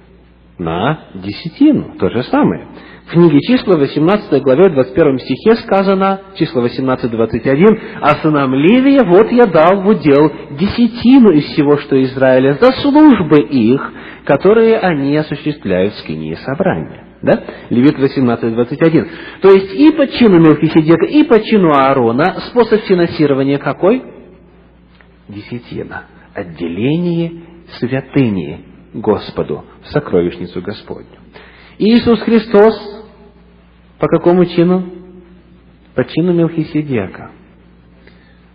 –на 0.58 1.00
десятину, 1.16 1.98
то 2.00 2.10
же 2.10 2.24
самое. 2.24 2.68
В 3.08 3.12
книге 3.12 3.42
числа, 3.42 3.76
18 3.76 4.42
главе, 4.42 4.70
21 4.70 5.20
стихе 5.20 5.56
сказано, 5.56 6.22
числа 6.38 6.66
18-21, 6.66 7.80
«А 8.00 8.08
сынам 8.22 8.56
Левия 8.56 9.04
вот 9.04 9.30
я 9.34 9.48
дал 9.48 9.82
в 9.82 9.88
удел 9.90 10.32
десятину 10.52 11.32
из 11.32 11.44
всего, 11.48 11.76
что 11.80 12.02
Израиля, 12.04 12.58
за 12.62 12.72
службы 12.72 13.42
их, 13.42 13.82
которые 14.24 14.78
они 14.78 15.18
осуществляют 15.18 15.94
в 15.96 16.00
скинии 16.00 16.36
собрания». 16.36 17.04
Да? 17.22 17.44
Левит 17.70 18.00
18.21. 18.00 19.08
То 19.42 19.50
есть 19.50 19.74
и 19.74 19.92
по 19.92 20.08
чину 20.08 20.40
Мелхиседека, 20.40 21.06
и 21.06 21.24
по 21.24 21.42
чину 21.42 21.74
Аарона 21.74 22.36
способ 22.48 22.80
финансирования 22.84 23.58
какой? 23.58 24.21
Десятина. 25.32 26.06
Отделение 26.34 27.44
святыни 27.80 28.66
Господу 28.94 29.66
в 29.84 29.88
сокровищницу 29.88 30.62
Господню. 30.62 31.20
Иисус 31.78 32.20
Христос 32.22 33.04
по 34.00 34.08
какому 34.08 34.46
чину? 34.46 34.84
По 35.96 36.04
чину 36.06 36.34
Мелхиседека. 36.34 37.32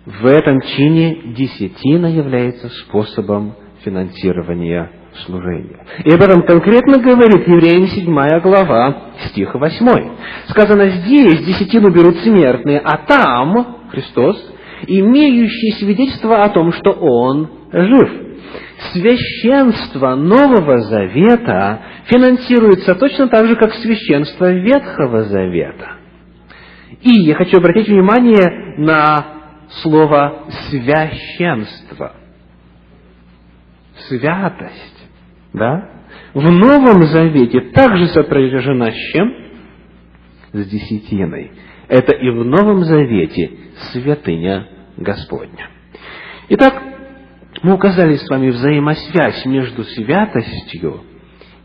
В 0.04 0.26
этом 0.26 0.60
чине 0.60 1.34
десятина 1.36 2.06
является 2.06 2.68
способом 2.68 3.54
финансирования 3.84 4.90
служения. 5.24 5.84
И 6.04 6.10
об 6.12 6.20
этом 6.20 6.42
конкретно 6.42 6.98
говорит 6.98 7.46
Евреям 7.46 7.86
7 7.86 8.40
глава, 8.40 9.12
стих 9.28 9.54
8. 9.54 10.10
Сказано, 10.48 10.88
здесь 10.88 11.44
десятину 11.44 11.90
берут 11.90 12.16
смертные, 12.18 12.80
а 12.80 12.98
там 13.06 13.88
Христос, 13.90 14.52
имеющий 14.86 15.72
свидетельство 15.72 16.44
о 16.44 16.48
том, 16.50 16.72
что 16.72 16.90
Он 16.92 17.48
жив. 17.72 18.10
Священство 18.92 20.14
Нового 20.14 20.80
Завета 20.80 21.82
финансируется 22.06 22.94
точно 22.94 23.28
так 23.28 23.46
же, 23.46 23.56
как 23.56 23.72
священство 23.74 24.52
Ветхого 24.52 25.24
Завета. 25.24 25.92
И 27.02 27.10
я 27.24 27.34
хочу 27.34 27.58
обратить 27.58 27.88
внимание 27.88 28.76
на 28.78 29.26
слово 29.82 30.46
«священство». 30.68 32.16
Святость 34.08 34.96
да, 35.56 35.88
в 36.34 36.50
Новом 36.50 37.04
Завете 37.06 37.60
также 37.72 38.08
сопряжена 38.08 38.90
с 38.90 39.12
чем? 39.12 39.34
С 40.52 40.68
десятиной. 40.68 41.52
Это 41.88 42.14
и 42.14 42.28
в 42.28 42.44
Новом 42.44 42.84
Завете 42.84 43.50
святыня 43.92 44.68
Господня. 44.96 45.68
Итак, 46.48 46.82
мы 47.62 47.74
указали 47.74 48.14
с 48.16 48.28
вами 48.28 48.50
взаимосвязь 48.50 49.44
между 49.46 49.84
святостью 49.84 51.02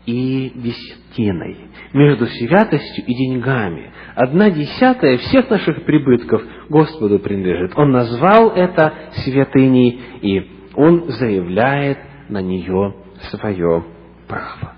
и 0.06 0.52
десятиной, 0.54 1.56
между 1.92 2.26
святостью 2.26 3.04
и 3.06 3.14
деньгами. 3.14 3.92
Одна 4.14 4.50
десятая 4.50 5.18
всех 5.18 5.48
наших 5.50 5.84
прибытков 5.84 6.42
Господу 6.68 7.18
принадлежит. 7.18 7.72
Он 7.76 7.92
назвал 7.92 8.50
это 8.50 8.92
святыней, 9.24 10.00
и 10.20 10.50
Он 10.74 11.10
заявляет 11.12 11.98
на 12.28 12.42
нее 12.42 12.94
свое 13.30 13.84
право. 14.26 14.74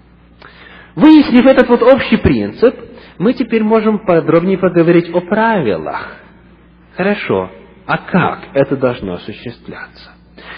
Выяснив 0.94 1.46
этот 1.46 1.68
вот 1.68 1.82
общий 1.82 2.16
принцип, 2.18 2.75
мы 3.18 3.32
теперь 3.32 3.62
можем 3.62 4.00
подробнее 4.00 4.58
поговорить 4.58 5.12
о 5.14 5.20
правилах. 5.20 6.18
Хорошо, 6.96 7.50
а 7.86 7.98
как 7.98 8.40
это 8.54 8.76
должно 8.76 9.14
осуществляться? 9.14 10.10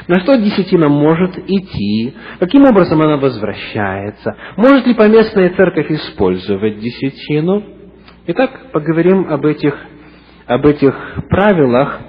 На 0.08 0.20
что 0.20 0.34
десятина 0.34 0.88
может 0.88 1.36
идти? 1.38 2.14
Каким 2.38 2.64
образом 2.64 3.00
она 3.02 3.16
возвращается? 3.16 4.36
Может 4.56 4.86
ли 4.86 4.94
поместная 4.94 5.50
церковь 5.50 5.90
использовать 5.90 6.78
десятину? 6.78 7.64
Итак, 8.28 8.72
поговорим 8.72 9.28
об 9.28 9.44
этих, 9.44 9.74
об 10.46 10.66
этих 10.66 10.94
правилах 11.28 12.00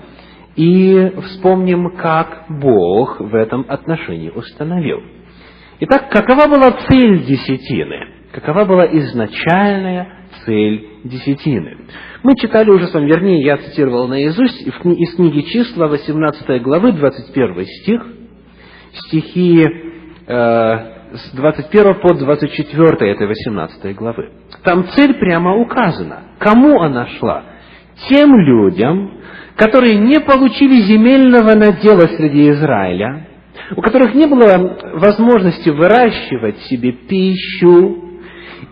и 0.55 1.11
вспомним, 1.23 1.95
как 1.97 2.45
Бог 2.49 3.19
в 3.19 3.35
этом 3.35 3.65
отношении 3.67 4.29
установил. 4.29 5.01
Итак, 5.79 6.09
какова 6.11 6.47
была 6.47 6.71
цель 6.89 7.23
десятины? 7.23 8.15
Какова 8.31 8.65
была 8.65 8.85
изначальная 8.85 10.25
цель 10.45 10.87
десятины? 11.03 11.77
Мы 12.27 12.35
читали 12.35 12.69
уже 12.69 12.87
с 12.87 12.93
вами, 12.93 13.07
вернее, 13.07 13.41
я 13.41 13.55
цитировал 13.55 14.09
наизусть 14.09 14.61
из 14.61 15.15
книги 15.15 15.47
числа 15.49 15.87
18 15.87 16.61
главы, 16.61 16.91
21 16.91 17.65
стих, 17.65 18.05
стихи 18.91 19.63
э, 19.63 20.33
с 21.13 21.31
21 21.35 22.01
по 22.01 22.13
24 22.13 23.11
этой 23.11 23.27
18 23.27 23.95
главы. 23.95 24.31
Там 24.65 24.89
цель 24.89 25.13
прямо 25.13 25.55
указана. 25.55 26.23
Кому 26.39 26.81
она 26.81 27.07
шла? 27.17 27.43
Тем 28.09 28.35
людям, 28.37 29.21
которые 29.55 29.95
не 29.95 30.19
получили 30.19 30.81
земельного 30.81 31.55
надела 31.55 32.07
среди 32.17 32.49
Израиля, 32.49 33.25
у 33.73 33.81
которых 33.81 34.13
не 34.13 34.25
было 34.25 34.77
возможности 34.95 35.69
выращивать 35.69 36.57
себе 36.63 36.91
пищу 36.91 38.03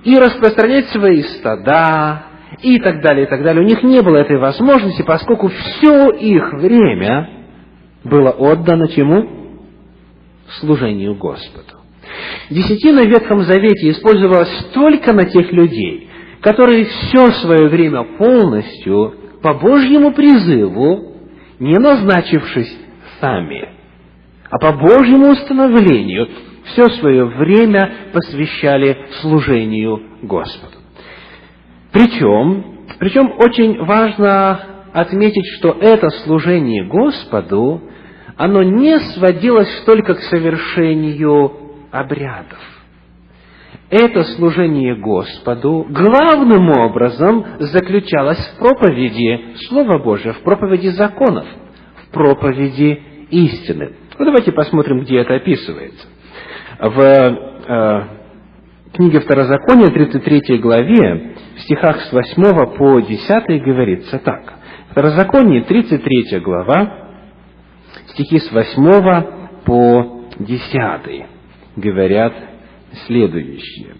и 0.03 0.13
распространять 0.17 0.89
свои 0.89 1.21
стада 1.21 2.24
и 2.61 2.79
так 2.79 3.01
далее, 3.01 3.25
и 3.25 3.29
так 3.29 3.43
далее. 3.43 3.63
У 3.63 3.67
них 3.67 3.83
не 3.83 4.01
было 4.01 4.17
этой 4.17 4.37
возможности, 4.37 5.03
поскольку 5.03 5.47
все 5.49 6.09
их 6.11 6.53
время 6.53 7.29
было 8.03 8.31
отдано 8.31 8.87
чему? 8.89 9.27
Служению 10.59 11.15
Господу. 11.15 11.75
Десятина 12.49 13.03
в 13.03 13.07
Ветхом 13.07 13.41
Завете 13.41 13.89
использовалась 13.89 14.65
только 14.73 15.13
на 15.13 15.25
тех 15.25 15.51
людей, 15.51 16.09
которые 16.41 16.85
все 16.85 17.31
свое 17.41 17.67
время 17.67 18.03
полностью 18.17 19.15
по 19.41 19.55
Божьему 19.55 20.13
призыву, 20.13 21.15
не 21.59 21.77
назначившись 21.79 22.77
сами, 23.19 23.69
а 24.49 24.59
по 24.59 24.73
Божьему 24.73 25.31
установлению 25.31 26.29
все 26.65 26.85
свое 26.99 27.25
время 27.25 28.11
посвящали 28.13 29.07
служению 29.21 30.01
Господу. 30.21 30.84
Причем, 31.95 32.65
причем 32.99 33.31
очень 33.37 33.81
важно 33.85 34.59
отметить, 34.91 35.45
что 35.57 35.77
это 35.79 36.09
служение 36.25 36.83
Господу, 36.83 37.83
оно 38.35 38.63
не 38.63 38.99
сводилось 38.99 39.81
только 39.85 40.15
к 40.15 40.19
совершению 40.19 41.53
обрядов. 41.91 42.59
Это 43.89 44.23
служение 44.23 44.97
Господу 44.97 45.87
главным 45.89 46.69
образом 46.69 47.45
заключалось 47.59 48.45
в 48.45 48.59
проповеди 48.59 49.55
Слова 49.69 49.97
Божия, 49.97 50.33
в 50.33 50.39
проповеди 50.39 50.89
законов, 50.89 51.45
в 52.03 52.11
проповеди 52.11 53.01
истины. 53.29 53.93
Ну, 54.19 54.25
давайте 54.25 54.51
посмотрим, 54.51 54.99
где 54.99 55.19
это 55.19 55.35
описывается. 55.35 56.07
В 56.77 56.99
э, 56.99 58.03
книге 58.91 59.21
Второзакония, 59.21 59.91
33 59.91 60.57
главе, 60.57 61.34
в 61.55 61.61
стихах 61.61 62.01
с 62.01 62.11
8 62.11 62.77
по 62.77 62.99
10 62.99 63.63
говорится 63.63 64.19
так. 64.19 64.53
Второзаконие, 64.91 65.63
33 65.63 66.39
глава, 66.39 67.09
стихи 68.07 68.39
с 68.39 68.51
8 68.51 69.23
по 69.65 70.25
10 70.39 71.25
говорят 71.77 72.33
следующее. 73.07 73.95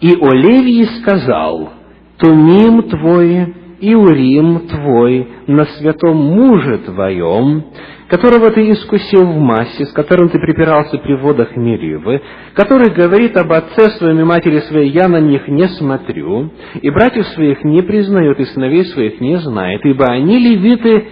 «И 0.00 0.14
о 0.14 0.30
Левии 0.32 0.84
сказал, 1.00 1.72
Тумим 2.18 2.82
твой 2.88 3.54
и 3.80 3.94
Урим 3.94 4.68
твой 4.68 5.28
на 5.46 5.64
святом 5.64 6.16
муже 6.16 6.78
твоем, 6.78 7.66
которого 8.08 8.50
ты 8.50 8.70
искусил 8.70 9.24
в 9.24 9.38
массе, 9.38 9.84
с 9.84 9.92
которым 9.92 10.28
ты 10.28 10.38
припирался 10.38 10.98
при 10.98 11.14
водах 11.14 11.56
Меривы, 11.56 12.22
который 12.54 12.90
говорит 12.90 13.36
об 13.36 13.52
отце 13.52 13.90
своем 13.98 14.20
и 14.20 14.24
матери 14.24 14.60
своей, 14.60 14.90
я 14.90 15.08
на 15.08 15.20
них 15.20 15.48
не 15.48 15.66
смотрю, 15.68 16.50
и 16.80 16.90
братьев 16.90 17.26
своих 17.28 17.64
не 17.64 17.82
признает, 17.82 18.38
и 18.38 18.44
сыновей 18.44 18.84
своих 18.86 19.20
не 19.20 19.38
знает, 19.38 19.84
ибо 19.84 20.06
они, 20.06 20.38
левиты, 20.38 21.04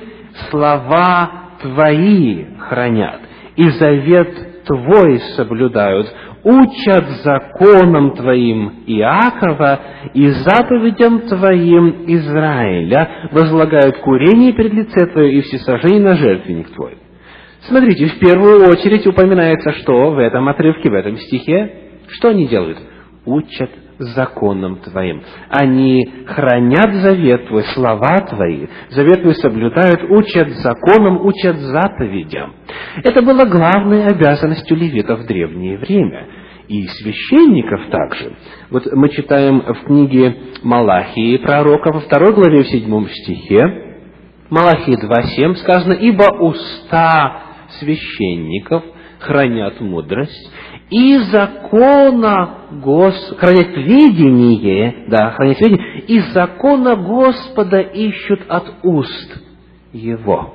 слова 0.50 1.30
твои 1.62 2.44
хранят, 2.58 3.20
и 3.56 3.68
завет 3.70 4.64
твой 4.64 5.20
соблюдают, 5.36 6.12
учат 6.44 7.04
законам 7.24 8.14
Твоим 8.14 8.84
Иакова 8.86 9.80
и 10.12 10.28
заповедям 10.30 11.22
Твоим 11.22 12.04
Израиля, 12.06 13.28
возлагают 13.32 13.98
курение 13.98 14.52
перед 14.52 14.72
лице 14.72 15.06
Твое 15.06 15.38
и 15.38 15.40
всесожжение 15.40 16.00
на 16.00 16.16
жертвенник 16.16 16.70
Твой. 16.70 16.98
Смотрите, 17.62 18.06
в 18.06 18.18
первую 18.18 18.68
очередь 18.68 19.06
упоминается, 19.06 19.72
что 19.72 20.10
в 20.10 20.18
этом 20.18 20.48
отрывке, 20.48 20.90
в 20.90 20.94
этом 20.94 21.16
стихе, 21.16 21.72
что 22.08 22.28
они 22.28 22.46
делают? 22.46 22.78
Учат 23.24 23.70
законам 23.98 24.76
Твоим. 24.76 25.22
Они 25.48 26.08
хранят 26.26 26.94
завет 27.02 27.48
Твой, 27.48 27.64
слова 27.74 28.20
Твои, 28.28 28.66
завет 28.90 29.22
Твой 29.22 29.34
соблюдают, 29.36 30.02
учат 30.10 30.48
законам, 30.50 31.24
учат 31.24 31.56
заповедям. 31.56 32.54
Это 33.02 33.22
было 33.22 33.44
главной 33.44 34.06
обязанностью 34.06 34.76
левитов 34.76 35.20
в 35.20 35.26
древнее 35.26 35.78
время. 35.78 36.26
И 36.66 36.86
священников 36.86 37.90
также. 37.90 38.32
Вот 38.70 38.86
мы 38.92 39.10
читаем 39.10 39.60
в 39.60 39.84
книге 39.84 40.34
Малахии 40.62 41.36
пророка 41.36 41.92
во 41.92 42.00
второй 42.00 42.32
главе 42.32 42.62
в 42.62 42.68
седьмом 42.68 43.06
стихе, 43.08 43.84
Малахии 44.48 44.96
2.7 44.96 45.56
сказано, 45.56 45.94
«Ибо 45.94 46.24
уста 46.38 47.42
священников 47.80 48.84
хранят 49.18 49.80
мудрость, 49.80 50.52
и 50.94 51.18
закона 51.18 52.68
Гос... 52.70 53.34
хранять 53.38 53.76
ведение, 53.76 55.06
да, 55.08 55.32
хранять 55.32 55.60
ведение, 55.60 56.02
и 56.06 56.20
закона 56.32 56.94
Господа 56.94 57.80
ищут 57.80 58.42
от 58.48 58.72
уст 58.84 59.42
Его. 59.92 60.54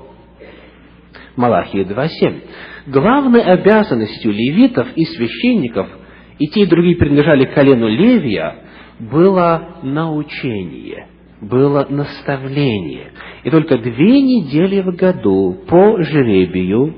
Малахия 1.36 1.84
2.7. 1.84 2.41
Главной 2.88 3.41
обязанностью 3.41 4.32
левитов 4.32 4.88
и 4.95 5.04
священников, 5.04 5.89
и 6.38 6.47
те 6.47 6.62
и 6.62 6.67
другие 6.67 6.95
принадлежали 6.95 7.43
к 7.43 7.54
колену 7.54 7.89
Левия, 7.89 8.63
было 8.97 9.80
научение, 9.84 11.08
было 11.41 11.86
наставление. 11.89 13.12
И 13.43 13.49
только 13.49 13.78
две 13.78 14.21
недели 14.21 14.80
в 14.80 14.95
году 14.95 15.65
по 15.67 16.02
жребию 16.02 16.95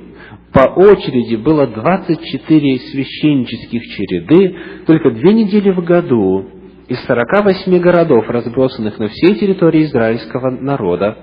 по 0.53 0.61
очереди 0.61 1.35
было 1.35 1.67
24 1.67 2.79
священнических 2.79 3.81
череды, 3.83 4.55
только 4.85 5.11
две 5.11 5.33
недели 5.33 5.71
в 5.71 5.83
году 5.83 6.45
из 6.87 6.99
48 7.05 7.79
городов, 7.79 8.29
разбросанных 8.29 8.99
на 8.99 9.07
всей 9.07 9.35
территории 9.35 9.83
израильского 9.83 10.49
народа, 10.49 11.17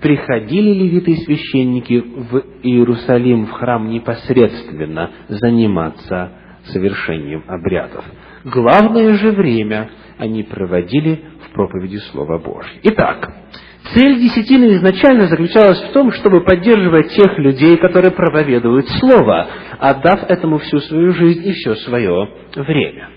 приходили 0.00 0.70
левиты 0.74 1.12
и 1.12 1.24
священники 1.24 1.94
в 2.00 2.44
Иерусалим, 2.62 3.46
в 3.46 3.50
храм 3.52 3.88
непосредственно 3.88 5.10
заниматься 5.28 6.32
совершением 6.66 7.44
обрядов. 7.48 8.04
Главное 8.44 9.14
же 9.14 9.32
время 9.32 9.90
они 10.18 10.44
проводили 10.44 11.20
в 11.46 11.52
проповеди 11.52 11.96
Слова 12.12 12.38
Божьего. 12.38 12.78
Итак, 12.84 13.32
цель 13.94 14.18
десятины 14.20 14.74
изначально 14.74 15.26
заключалась 15.26 15.80
в 15.82 15.92
том, 15.92 16.12
чтобы 16.12 16.42
поддерживать 16.42 17.10
тех 17.10 17.38
людей, 17.38 17.76
которые 17.76 18.10
проповедуют 18.12 18.88
Слово, 19.00 19.46
отдав 19.78 20.24
этому 20.28 20.58
всю 20.58 20.78
свою 20.80 21.12
жизнь 21.12 21.46
и 21.46 21.52
все 21.52 21.74
свое 21.76 22.28
время. 22.56 23.10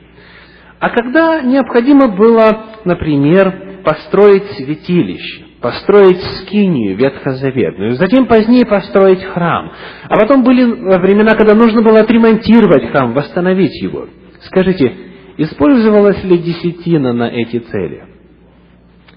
А 0.79 0.89
когда 0.89 1.41
необходимо 1.41 2.07
было, 2.07 2.65
например, 2.85 3.81
построить 3.83 4.45
святилище, 4.51 5.45
построить 5.61 6.21
скинию 6.41 6.95
ветхозаветную, 6.95 7.93
затем 7.93 8.27
позднее 8.27 8.65
построить 8.65 9.23
храм. 9.23 9.71
А 10.07 10.17
потом 10.17 10.43
были 10.43 10.63
времена, 10.63 11.35
когда 11.35 11.53
нужно 11.53 11.81
было 11.81 11.99
отремонтировать 11.99 12.91
храм, 12.91 13.13
восстановить 13.13 13.81
его. 13.81 14.07
Скажите, 14.43 14.93
использовалась 15.37 16.23
ли 16.23 16.37
десятина 16.37 17.13
на 17.13 17.29
эти 17.29 17.59
цели? 17.59 18.18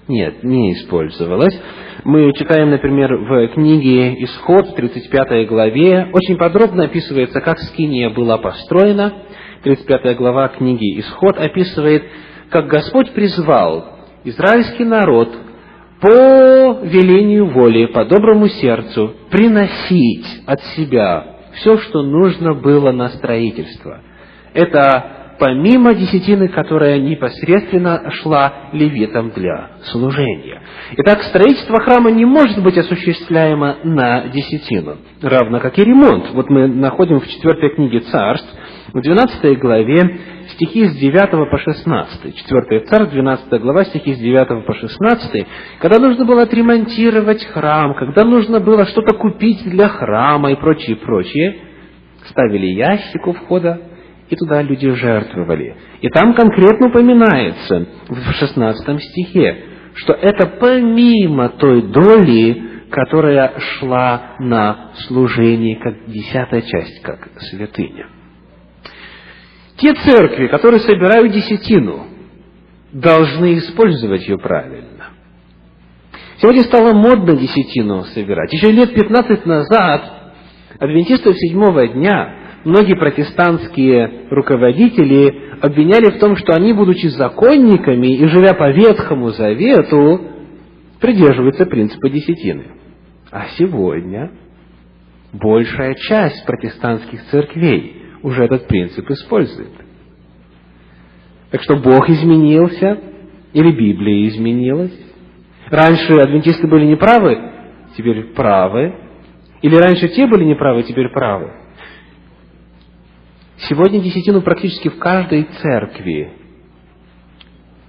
Нет, 0.07 0.43
не 0.43 0.73
использовалась. 0.73 1.57
Мы 2.03 2.33
читаем, 2.33 2.71
например, 2.71 3.15
в 3.15 3.47
книге 3.53 4.21
«Исход» 4.25 4.67
в 4.67 4.75
35 4.75 5.47
главе, 5.47 6.09
очень 6.11 6.37
подробно 6.37 6.85
описывается, 6.85 7.39
как 7.39 7.59
скиния 7.59 8.09
была 8.09 8.37
построена. 8.37 9.13
35 9.63 10.17
глава 10.17 10.49
книги 10.49 10.99
«Исход» 10.99 11.37
описывает, 11.37 12.03
как 12.49 12.67
Господь 12.67 13.11
призвал 13.11 13.93
израильский 14.25 14.83
народ 14.83 15.29
по 16.01 16.79
велению 16.83 17.45
воли, 17.45 17.85
по 17.85 18.03
доброму 18.03 18.49
сердцу, 18.49 19.13
приносить 19.31 20.27
от 20.45 20.61
себя 20.75 21.37
все, 21.53 21.77
что 21.77 22.01
нужно 22.01 22.53
было 22.53 22.91
на 22.91 23.07
строительство. 23.07 24.01
Это 24.53 25.22
помимо 25.43 25.93
десятины, 25.93 26.47
которая 26.47 26.99
непосредственно 26.99 28.09
шла 28.11 28.69
левитам 28.71 29.31
для 29.31 29.71
служения. 29.91 30.61
Итак, 30.95 31.21
строительство 31.23 31.81
храма 31.81 32.11
не 32.11 32.23
может 32.23 32.63
быть 32.63 32.77
осуществляемо 32.77 33.75
на 33.83 34.29
десятину, 34.29 34.99
равно 35.21 35.59
как 35.59 35.77
и 35.77 35.83
ремонт. 35.83 36.29
Вот 36.31 36.49
мы 36.49 36.67
находим 36.67 37.19
в 37.19 37.27
четвертой 37.27 37.75
книге 37.75 37.99
царств, 37.99 38.47
в 38.93 39.01
12 39.01 39.59
главе, 39.59 40.17
стихи 40.53 40.85
с 40.85 40.95
9 40.95 41.49
по 41.51 41.57
16. 41.57 42.35
4 42.37 42.79
царь, 42.85 43.07
12 43.07 43.61
глава, 43.61 43.83
стихи 43.83 44.13
с 44.13 44.19
9 44.19 44.65
по 44.65 44.73
16. 44.73 45.45
Когда 45.79 45.99
нужно 45.99 46.23
было 46.23 46.43
отремонтировать 46.43 47.43
храм, 47.47 47.95
когда 47.95 48.23
нужно 48.23 48.61
было 48.61 48.85
что-то 48.85 49.13
купить 49.17 49.61
для 49.65 49.89
храма 49.89 50.53
и 50.53 50.55
прочее, 50.55 50.95
прочее, 50.95 51.57
ставили 52.29 52.67
ящик 52.67 53.27
у 53.27 53.33
входа, 53.33 53.89
и 54.33 54.35
туда 54.35 54.61
люди 54.61 54.89
жертвовали. 54.89 55.75
И 56.01 56.09
там 56.09 56.33
конкретно 56.33 56.87
упоминается 56.87 57.87
в 58.09 58.31
16 58.33 59.01
стихе, 59.01 59.63
что 59.95 60.13
это 60.13 60.47
помимо 60.59 61.49
той 61.49 61.83
доли, 61.83 62.85
которая 62.89 63.53
шла 63.59 64.35
на 64.39 64.91
служение, 65.07 65.77
как 65.77 66.07
десятая 66.07 66.61
часть, 66.61 67.01
как 67.03 67.29
святыня. 67.41 68.07
Те 69.77 69.93
церкви, 69.93 70.47
которые 70.47 70.79
собирают 70.79 71.31
десятину, 71.31 72.07
должны 72.91 73.57
использовать 73.57 74.27
ее 74.27 74.37
правильно. 74.37 75.09
Сегодня 76.37 76.61
стало 76.63 76.93
модно 76.93 77.35
десятину 77.35 78.03
собирать. 78.03 78.51
Еще 78.51 78.71
лет 78.71 78.93
15 78.93 79.45
назад 79.45 80.33
адвентистов 80.79 81.35
седьмого 81.37 81.87
дня 81.87 82.42
многие 82.63 82.95
протестантские 82.95 84.27
руководители 84.29 85.57
обвиняли 85.61 86.11
в 86.11 86.19
том, 86.19 86.35
что 86.37 86.53
они, 86.53 86.73
будучи 86.73 87.07
законниками 87.07 88.15
и 88.15 88.27
живя 88.27 88.53
по 88.53 88.71
Ветхому 88.71 89.29
Завету, 89.29 90.21
придерживаются 90.99 91.65
принципа 91.65 92.09
десятины. 92.09 92.65
А 93.31 93.45
сегодня 93.57 94.31
большая 95.33 95.95
часть 95.95 96.45
протестантских 96.45 97.23
церквей 97.31 98.01
уже 98.21 98.45
этот 98.45 98.67
принцип 98.67 99.09
использует. 99.09 99.71
Так 101.51 101.61
что 101.63 101.75
Бог 101.75 102.09
изменился, 102.09 102.99
или 103.53 103.71
Библия 103.71 104.27
изменилась. 104.27 104.97
Раньше 105.69 106.13
адвентисты 106.13 106.67
были 106.67 106.85
неправы, 106.85 107.37
теперь 107.95 108.33
правы. 108.33 108.95
Или 109.61 109.75
раньше 109.75 110.09
те 110.09 110.27
были 110.27 110.43
неправы, 110.43 110.83
теперь 110.83 111.09
правы. 111.09 111.51
Сегодня 113.69 114.01
десятину 114.01 114.41
практически 114.41 114.89
в 114.89 114.97
каждой 114.99 115.43
церкви 115.61 116.33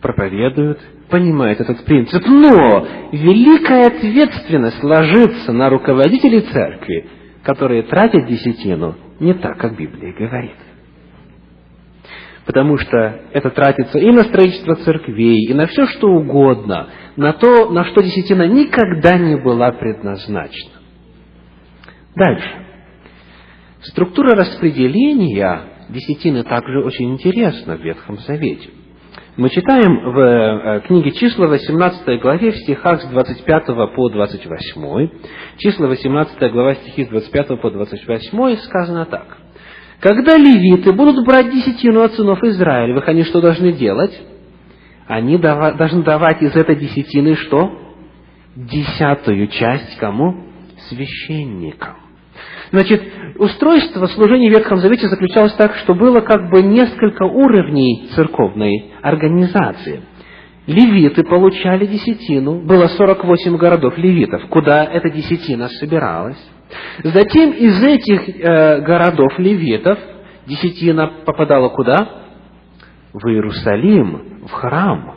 проповедуют, 0.01 0.81
понимают 1.09 1.61
этот 1.61 1.85
принцип. 1.85 2.25
Но 2.27 2.87
великая 3.13 3.89
ответственность 3.89 4.83
ложится 4.85 5.53
на 5.53 5.71
руководителей 5.71 6.43
церкви, 6.43 7.09
которые 7.43 7.83
тратят 7.85 8.27
десятину 8.27 8.95
не 9.19 9.35
так, 9.35 9.59
как 9.59 9.77
Библия 9.77 10.13
говорит. 10.13 10.57
Потому 12.47 12.77
что 12.77 13.23
это 13.33 13.51
тратится 13.51 13.99
и 13.99 14.11
на 14.11 14.25
строительство 14.25 14.77
церквей, 14.77 15.47
и 15.47 15.55
на 15.55 15.67
все 15.67 15.87
что 15.87 16.09
угодно, 16.09 16.89
на 17.17 17.33
то, 17.33 17.71
на 17.71 17.85
что 17.85 18.03
десятина 18.03 18.47
никогда 18.47 19.17
не 19.17 19.37
была 19.37 19.73
предназначена. 19.73 20.73
Дальше. 22.15 22.65
Структура 23.85 24.35
распределения 24.35 25.61
десятины 25.91 26.43
также 26.43 26.83
очень 26.83 27.13
интересна 27.13 27.77
в 27.77 27.81
Ветхом 27.83 28.17
Завете. 28.19 28.71
Мы 29.37 29.51
читаем 29.51 30.13
в 30.13 30.19
э, 30.19 30.81
книге 30.87 31.11
числа 31.11 31.49
18 31.49 32.21
главе 32.23 32.53
в 32.53 32.57
стихах 32.57 33.03
с 33.03 33.07
25 33.07 33.67
по 33.95 34.09
28. 34.09 35.09
Числа 35.59 35.87
18 35.89 36.53
глава 36.53 36.75
стихи 36.77 37.05
с 37.05 37.09
25 37.09 37.61
по 37.61 37.71
28 37.71 38.57
сказано 38.59 39.05
так. 39.05 39.37
Когда 40.01 40.37
левиты 40.39 40.93
будут 40.93 41.25
брать 41.27 41.51
десятину 41.51 42.03
от 42.03 42.13
сынов 42.15 42.43
Израилевых, 42.43 43.07
они 43.09 43.25
что 43.25 43.43
должны 43.43 43.73
делать? 43.73 44.19
Они 45.07 45.37
должны 45.37 46.05
давать 46.05 46.41
из 46.43 46.57
этой 46.57 46.77
десятины 46.77 47.35
что? 47.35 47.71
Десятую 48.57 49.49
часть 49.49 49.99
кому? 49.99 50.45
Священникам. 50.89 52.04
Значит, 52.71 53.03
устройство 53.37 54.07
служения 54.07 54.49
в 54.49 54.53
Ветхом 54.53 54.79
Завете 54.79 55.09
заключалось 55.09 55.53
так, 55.55 55.75
что 55.77 55.95
было 55.95 56.21
как 56.21 56.51
бы 56.51 56.63
несколько 56.63 57.25
уровней 57.25 58.09
церковной 58.15 58.93
организации. 59.03 60.03
Левиты 60.67 61.25
получали 61.25 61.85
десятину, 61.87 62.61
было 62.63 62.87
48 62.89 63.57
городов 63.57 63.99
левитов, 63.99 64.47
куда 64.49 64.85
эта 64.85 65.11
десятина 65.11 65.69
собиралась. 65.69 66.39
Затем 67.03 67.51
из 67.51 67.83
этих 67.83 68.29
э, 68.29 68.81
городов 68.81 69.39
левитов 69.39 69.99
десятина 70.47 71.09
попадала 71.27 71.69
куда? 71.69 72.23
В 73.13 73.29
Иерусалим, 73.29 74.47
в 74.47 74.51
храм. 74.53 75.14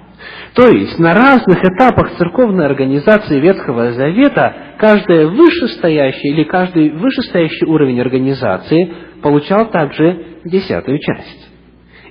То 0.54 0.68
есть 0.70 0.98
на 0.98 1.14
разных 1.14 1.64
этапах 1.64 2.18
церковной 2.18 2.66
организации 2.66 3.40
Ветхого 3.40 3.92
Завета 3.92 4.76
каждая 4.80 5.28
вышестоящая 5.28 6.32
или 6.32 6.44
каждый 6.44 6.90
вышестоящий 6.90 7.68
уровень 7.68 8.02
организации 8.02 8.92
получал 9.22 9.70
также 9.70 10.40
десятую 10.46 11.00
часть. 11.00 11.50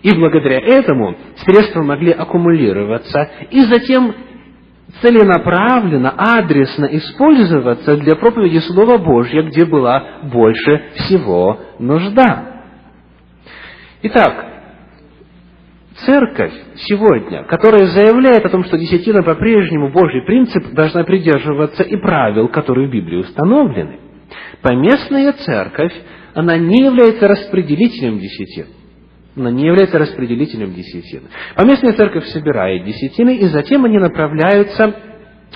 И 0.02 0.14
благодаря 0.14 0.60
этому 0.60 1.16
средства 1.38 1.82
могли 1.82 2.12
аккумулироваться 2.12 3.28
и 3.50 3.62
затем 3.62 4.14
целенаправленно, 5.02 6.10
адресно 6.16 6.86
использоваться 6.86 7.96
для 7.96 8.14
проповеди 8.14 8.58
Слова 8.58 8.98
Божьего, 8.98 9.48
где 9.48 9.64
была 9.64 10.20
больше 10.22 10.90
всего 10.94 11.58
нужда. 11.78 12.62
Итак, 14.02 14.55
церковь 16.04 16.52
сегодня, 16.76 17.44
которая 17.44 17.86
заявляет 17.86 18.44
о 18.44 18.50
том, 18.50 18.64
что 18.64 18.78
десятина 18.78 19.22
по-прежнему 19.22 19.90
Божий 19.90 20.22
принцип, 20.22 20.72
должна 20.72 21.04
придерживаться 21.04 21.82
и 21.82 21.96
правил, 21.96 22.48
которые 22.48 22.88
в 22.88 22.90
Библии 22.90 23.16
установлены. 23.16 23.98
Поместная 24.62 25.32
церковь, 25.32 25.92
она 26.34 26.56
не 26.58 26.84
является 26.84 27.28
распределителем 27.28 28.18
десятин. 28.18 28.66
Она 29.36 29.50
не 29.50 29.66
является 29.66 29.98
распределителем 29.98 30.72
десятин. 30.72 31.24
Поместная 31.54 31.92
церковь 31.92 32.24
собирает 32.26 32.84
десятины, 32.84 33.36
и 33.36 33.46
затем 33.46 33.84
они 33.84 33.98
направляются, 33.98 34.94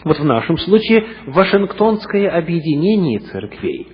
вот 0.05 0.19
в 0.19 0.25
нашем 0.25 0.59
случае, 0.59 1.07
в 1.27 1.33
Вашингтонское 1.33 2.31
объединение 2.31 3.21
церквей. 3.21 3.89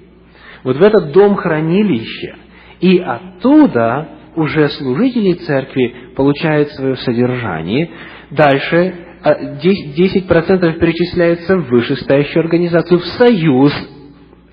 Вот 0.64 0.76
в 0.76 0.82
этот 0.82 1.12
дом 1.12 1.36
хранилища. 1.36 2.36
И 2.80 2.98
оттуда 2.98 4.15
уже 4.36 4.68
служители 4.70 5.32
церкви 5.34 6.12
получают 6.14 6.70
свое 6.70 6.96
содержание. 6.96 7.90
Дальше 8.30 8.94
10% 9.24 10.28
а, 10.28 10.72
перечисляется 10.74 11.56
в 11.56 11.68
вышестоящую 11.68 12.42
организацию, 12.44 13.00
в 13.00 13.06
союз 13.06 13.72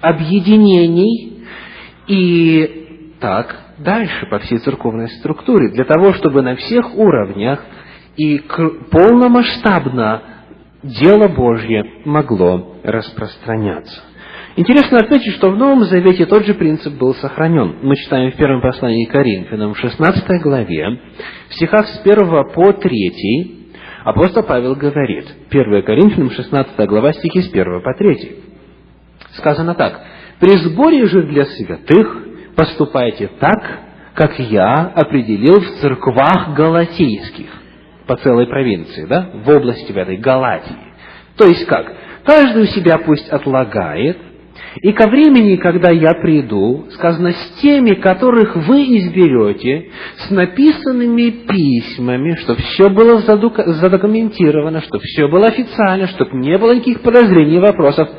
объединений. 0.02 1.44
И 2.08 3.16
так 3.20 3.56
дальше 3.80 4.26
по 4.28 4.40
всей 4.40 4.58
церковной 4.60 5.10
структуре, 5.10 5.70
для 5.70 5.86
того, 5.86 6.14
чтобы 6.14 6.42
на 6.42 6.56
всех 6.56 6.96
уровнях 6.96 7.64
и 8.18 8.42
полномасштабно 8.92 10.24
дело 10.84 11.28
Божье 11.30 11.84
могло 12.06 12.78
распространяться. 12.84 14.02
Интересно 14.56 15.00
отметить, 15.00 15.34
что 15.34 15.50
в 15.50 15.58
Новом 15.58 15.86
Завете 15.86 16.28
тот 16.28 16.46
же 16.46 16.54
принцип 16.54 16.94
был 16.94 17.16
сохранен. 17.16 17.78
Мы 17.82 17.96
читаем 17.96 18.32
в 18.32 18.36
первом 18.36 18.62
послании 18.62 19.06
Коринфянам, 19.06 19.74
в 19.74 19.80
16 19.80 20.42
главе, 20.44 21.00
в 21.50 21.56
стихах 21.56 21.88
с 21.88 22.02
1 22.02 22.54
по 22.54 22.72
3, 22.74 23.66
апостол 24.04 24.44
Павел 24.44 24.76
говорит, 24.76 25.26
1 25.50 25.84
Коринфянам, 25.84 26.30
16 26.30 26.88
глава, 26.88 27.14
стихи 27.14 27.42
с 27.42 27.50
1 27.50 27.82
по 27.82 27.94
3. 27.96 28.32
Сказано 29.38 29.74
так, 29.74 30.02
«При 30.40 30.56
сборе 30.58 31.08
же 31.08 31.24
для 31.24 31.46
святых 31.46 32.28
поступайте 32.56 33.32
так, 33.40 33.80
как 34.14 34.38
я 34.38 34.92
определил 34.96 35.62
в 35.62 35.82
церквах 35.82 36.54
галатийских, 36.56 37.50
по 38.06 38.18
целой 38.18 38.46
провинции, 38.46 39.06
да, 39.06 39.32
в 39.34 39.50
области 39.50 39.92
в 39.92 39.98
этой 39.98 40.18
Галатии. 40.18 40.76
То 41.38 41.48
есть 41.48 41.66
как? 41.66 41.92
Каждый 42.24 42.64
у 42.64 42.66
себя 42.68 43.00
пусть 43.00 43.28
отлагает, 43.30 44.18
и 44.82 44.92
ко 44.92 45.08
времени, 45.08 45.56
когда 45.58 45.90
я 45.90 46.14
приду, 46.16 46.86
сказано, 46.92 47.32
с 47.32 47.62
теми, 47.62 47.94
которых 47.94 48.56
вы 48.56 48.98
изберете, 48.98 49.90
с 50.18 50.32
написанными 50.32 51.30
письмами, 51.48 52.36
чтобы 52.36 52.62
все 52.62 52.90
было 52.90 53.20
задокументировано, 53.20 54.82
чтобы 54.82 55.04
все 55.04 55.28
было 55.28 55.48
официально, 55.48 56.08
чтобы 56.08 56.38
не 56.38 56.58
было 56.58 56.74
никаких 56.74 57.02
подозрений 57.02 57.58
и 57.58 57.60
вопросов, 57.60 58.10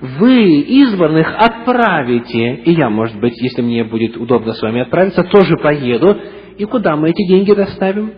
вы 0.00 0.60
избранных 0.60 1.34
отправите, 1.34 2.56
и 2.56 2.72
я, 2.72 2.90
может 2.90 3.18
быть, 3.18 3.40
если 3.40 3.62
мне 3.62 3.82
будет 3.82 4.18
удобно 4.18 4.52
с 4.52 4.60
вами 4.60 4.82
отправиться, 4.82 5.24
тоже 5.24 5.56
поеду. 5.56 6.18
И 6.58 6.64
куда 6.64 6.96
мы 6.96 7.10
эти 7.10 7.26
деньги 7.26 7.52
доставим? 7.52 8.12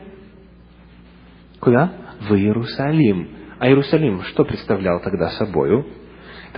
Куда? 1.61 1.93
В 2.29 2.35
Иерусалим. 2.35 3.29
А 3.61 3.69
Иерусалим 3.69 4.23
что 4.23 4.45
представлял 4.45 5.01
тогда 5.01 5.31
собою? 5.31 5.87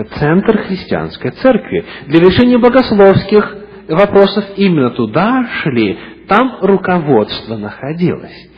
Это 0.01 0.19
центр 0.19 0.63
христианской 0.63 1.31
церкви. 1.33 1.85
Для 2.07 2.21
решения 2.21 2.59
богословских 2.59 3.57
вопросов 3.89 4.45
именно 4.57 4.91
туда 4.91 5.47
шли, 5.63 5.99
там 6.27 6.59
руководство 6.63 7.57
находилось. 7.57 8.49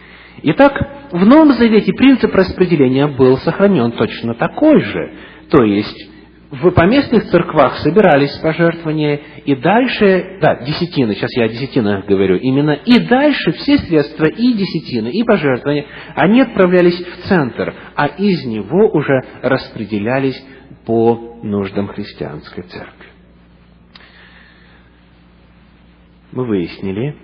Итак, 0.44 0.72
в 1.10 1.24
Новом 1.24 1.52
Завете 1.52 1.92
принцип 1.92 2.32
распределения 2.34 3.06
был 3.06 3.38
сохранен 3.38 3.92
точно 3.92 4.34
такой 4.34 4.80
же. 4.82 5.12
То 5.50 5.64
есть, 5.64 6.10
в 6.52 6.70
поместных 6.70 7.24
церквах 7.30 7.78
собирались 7.78 8.36
пожертвования, 8.38 9.20
и 9.44 9.56
дальше, 9.56 10.38
да, 10.40 10.62
десятины, 10.64 11.14
сейчас 11.14 11.30
я 11.36 11.44
о 11.44 11.48
десятинах 11.48 12.06
говорю, 12.06 12.36
именно, 12.36 12.72
и 12.72 12.98
дальше 13.00 13.52
все 13.52 13.78
средства, 13.78 14.26
и 14.26 14.52
десятины, 14.52 15.08
и 15.08 15.24
пожертвования, 15.24 15.86
они 16.14 16.42
отправлялись 16.42 17.00
в 17.00 17.28
центр, 17.28 17.74
а 17.96 18.06
из 18.06 18.44
него 18.44 18.90
уже 18.92 19.22
распределялись 19.42 20.40
по 20.84 21.38
нуждам 21.42 21.88
христианской 21.88 22.64
церкви. 22.64 23.08
Мы 26.32 26.46
выяснили, 26.46 27.16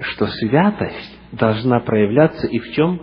что 0.00 0.26
святость 0.26 1.18
должна 1.32 1.80
проявляться 1.80 2.46
и 2.46 2.58
в 2.58 2.72
чем? 2.72 3.00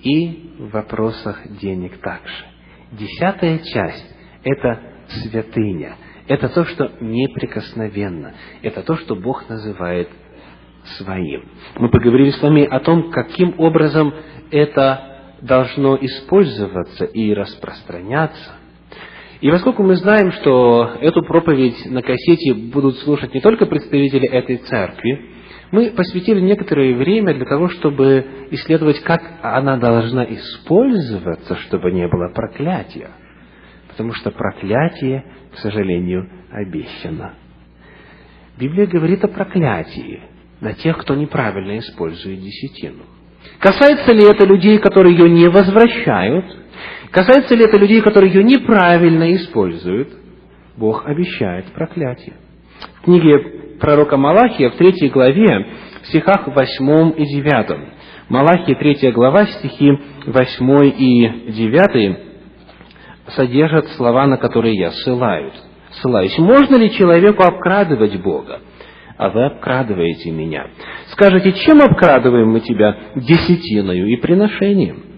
И 0.00 0.54
в 0.58 0.70
вопросах 0.70 1.40
денег 1.60 1.98
также. 1.98 2.44
Десятая 2.92 3.58
часть 3.58 4.14
это 4.42 4.80
святыня. 5.08 5.96
Это 6.26 6.48
то, 6.48 6.64
что 6.64 6.92
неприкосновенно. 7.00 8.34
Это 8.62 8.82
то, 8.82 8.96
что 8.96 9.16
Бог 9.16 9.48
называет 9.48 10.08
своим. 10.98 11.48
Мы 11.76 11.90
поговорили 11.90 12.30
с 12.30 12.42
вами 12.42 12.64
о 12.64 12.80
том, 12.80 13.10
каким 13.10 13.58
образом 13.58 14.14
это 14.50 15.36
должно 15.42 15.96
использоваться 15.96 17.04
и 17.04 17.32
распространяться. 17.34 18.56
И 19.44 19.50
поскольку 19.50 19.82
мы 19.82 19.96
знаем, 19.96 20.32
что 20.32 20.92
эту 21.02 21.22
проповедь 21.22 21.84
на 21.84 22.00
кассете 22.00 22.54
будут 22.54 22.96
слушать 23.00 23.34
не 23.34 23.42
только 23.42 23.66
представители 23.66 24.26
этой 24.26 24.56
церкви, 24.56 25.20
мы 25.70 25.90
посвятили 25.90 26.40
некоторое 26.40 26.94
время 26.94 27.34
для 27.34 27.44
того, 27.44 27.68
чтобы 27.68 28.24
исследовать, 28.52 29.00
как 29.00 29.20
она 29.42 29.76
должна 29.76 30.24
использоваться, 30.24 31.56
чтобы 31.56 31.92
не 31.92 32.08
было 32.08 32.32
проклятия 32.32 33.10
потому 33.94 34.12
что 34.12 34.32
проклятие, 34.32 35.24
к 35.52 35.58
сожалению, 35.58 36.28
обещано. 36.50 37.34
Библия 38.58 38.86
говорит 38.86 39.22
о 39.24 39.28
проклятии 39.28 40.20
на 40.60 40.74
тех, 40.74 40.98
кто 40.98 41.14
неправильно 41.14 41.78
использует 41.78 42.40
десятину. 42.40 43.04
Касается 43.60 44.12
ли 44.12 44.24
это 44.24 44.46
людей, 44.46 44.78
которые 44.78 45.16
ее 45.16 45.30
не 45.30 45.48
возвращают? 45.48 46.44
Касается 47.14 47.54
ли 47.54 47.64
это 47.64 47.76
людей, 47.76 48.00
которые 48.00 48.32
ее 48.32 48.42
неправильно 48.42 49.32
используют? 49.34 50.08
Бог 50.76 51.06
обещает 51.06 51.66
проклятие. 51.66 52.34
В 52.96 53.04
книге 53.04 53.38
пророка 53.80 54.16
Малахия 54.16 54.70
в 54.70 54.74
третьей 54.74 55.10
главе, 55.10 55.64
в 56.02 56.08
стихах 56.08 56.48
восьмом 56.48 57.10
и 57.10 57.24
девятом. 57.24 57.90
Малахия, 58.28 58.74
третья 58.74 59.12
глава, 59.12 59.46
стихи 59.46 59.92
восьмой 60.26 60.88
и 60.88 61.52
девятый 61.52 62.18
содержат 63.28 63.86
слова, 63.90 64.26
на 64.26 64.36
которые 64.36 64.74
я 64.76 64.90
ссылаюсь. 64.90 65.54
ссылаюсь. 65.92 66.36
Можно 66.38 66.78
ли 66.78 66.90
человеку 66.90 67.44
обкрадывать 67.44 68.20
Бога? 68.20 68.60
А 69.16 69.30
вы 69.30 69.46
обкрадываете 69.46 70.32
меня. 70.32 70.66
Скажете, 71.12 71.52
чем 71.52 71.80
обкрадываем 71.80 72.50
мы 72.50 72.58
тебя? 72.58 72.96
Десятиною 73.14 74.08
и 74.08 74.16
приношением. 74.16 75.13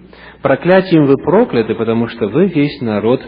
Проклятием 0.46 1.06
вы 1.06 1.16
прокляты, 1.16 1.74
потому 1.74 2.06
что 2.06 2.28
вы 2.28 2.46
весь 2.46 2.80
народ 2.80 3.20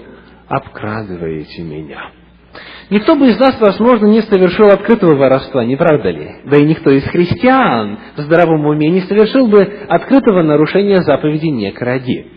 обкрадываете 0.47 1.63
меня. 1.63 2.13
Никто 2.91 3.17
бы 3.17 3.31
из 3.31 3.41
нас, 3.41 3.61
возможно, 3.61 4.07
не 4.07 4.21
совершил 4.23 4.67
открытого 4.69 5.17
воровства, 5.17 5.65
не 5.65 5.75
правда 5.75 6.11
ли? 6.11 6.29
Да 6.45 6.59
и 6.59 6.63
никто 6.63 6.91
из 6.91 7.03
христиан 7.03 7.99
в 8.17 8.21
здравом 8.21 8.65
уме 8.67 8.89
не 8.91 9.01
совершил 9.01 9.49
бы 9.49 9.63
открытого 9.89 10.45
нарушения 10.45 11.03
заповеди 11.03 11.47
«не 11.47 11.73
кради». 11.73 12.29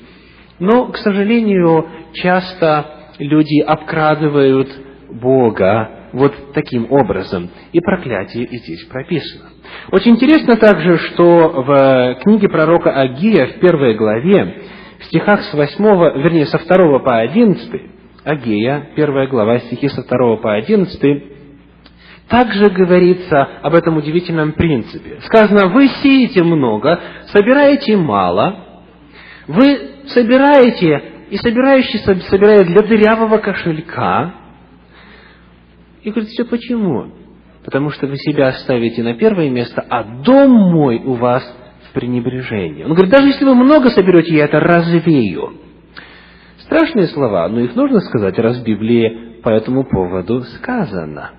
Но, 0.58 0.88
к 0.88 0.98
сожалению, 0.98 1.88
часто 2.14 3.12
люди 3.20 3.62
обкрадывают 3.62 4.68
Бога 5.12 6.10
вот 6.12 6.34
таким 6.56 6.92
образом. 6.92 7.52
И 7.72 7.80
проклятие 7.82 8.46
и 8.46 8.58
здесь 8.58 8.84
прописано. 8.86 9.52
Очень 9.92 10.12
интересно 10.12 10.56
также, 10.58 10.98
что 10.98 11.50
в 11.50 12.20
книге 12.24 12.50
пророка 12.50 12.92
Агия 12.92 13.48
в 13.48 13.60
первой 13.60 13.96
главе, 13.96 14.64
в 15.00 15.06
стихах 15.06 15.42
с 15.42 15.54
8, 15.54 15.84
вернее, 16.22 16.46
со 16.46 16.58
2 16.58 17.00
по 17.00 17.20
11, 17.20 17.82
Агея, 18.24 18.90
первая 18.96 19.28
глава, 19.28 19.60
стихи 19.60 19.90
со 19.90 20.04
2 20.04 20.38
по 20.38 20.54
11, 20.54 21.24
также 22.28 22.70
говорится 22.70 23.42
об 23.62 23.74
этом 23.74 23.98
удивительном 23.98 24.54
принципе. 24.54 25.20
Сказано, 25.26 25.68
вы 25.68 25.88
сеете 26.02 26.44
много, 26.44 27.00
собираете 27.28 27.98
мало, 27.98 28.66
вы 29.48 30.06
собираете, 30.08 31.04
и 31.30 31.38
собирающий 31.38 32.00
собирает 32.00 32.68
для 32.68 32.82
дырявого 32.84 33.38
кошелька. 33.38 34.34
И 36.04 36.10
говорит, 36.10 36.30
все 36.30 36.46
почему? 36.46 37.12
Потому 37.64 37.92
что 37.92 38.08
вы 38.08 38.18
себя 38.18 38.48
оставите 38.48 39.04
на 39.04 39.14
первое 39.14 39.50
место, 39.50 39.86
а 39.88 40.04
дом 40.04 40.52
мой 40.52 40.98
у 40.98 41.14
вас 41.14 41.44
в 41.90 41.94
пренебрежении. 41.94 42.84
Он 42.84 42.94
говорит, 42.94 43.12
даже 43.12 43.28
если 43.28 43.46
вы 43.46 43.54
много 43.56 43.90
соберете, 43.90 44.36
я 44.36 44.46
это 44.46 44.60
развею. 44.60 45.54
Страшные 46.60 47.08
слова, 47.08 47.48
но 47.50 47.60
их 47.60 47.76
нужно 47.76 48.00
сказать, 48.00 48.38
раз 48.40 48.60
в 48.60 48.64
Библии 48.64 49.42
по 49.44 49.50
этому 49.50 49.84
поводу 49.84 50.42
сказано. 50.42 51.32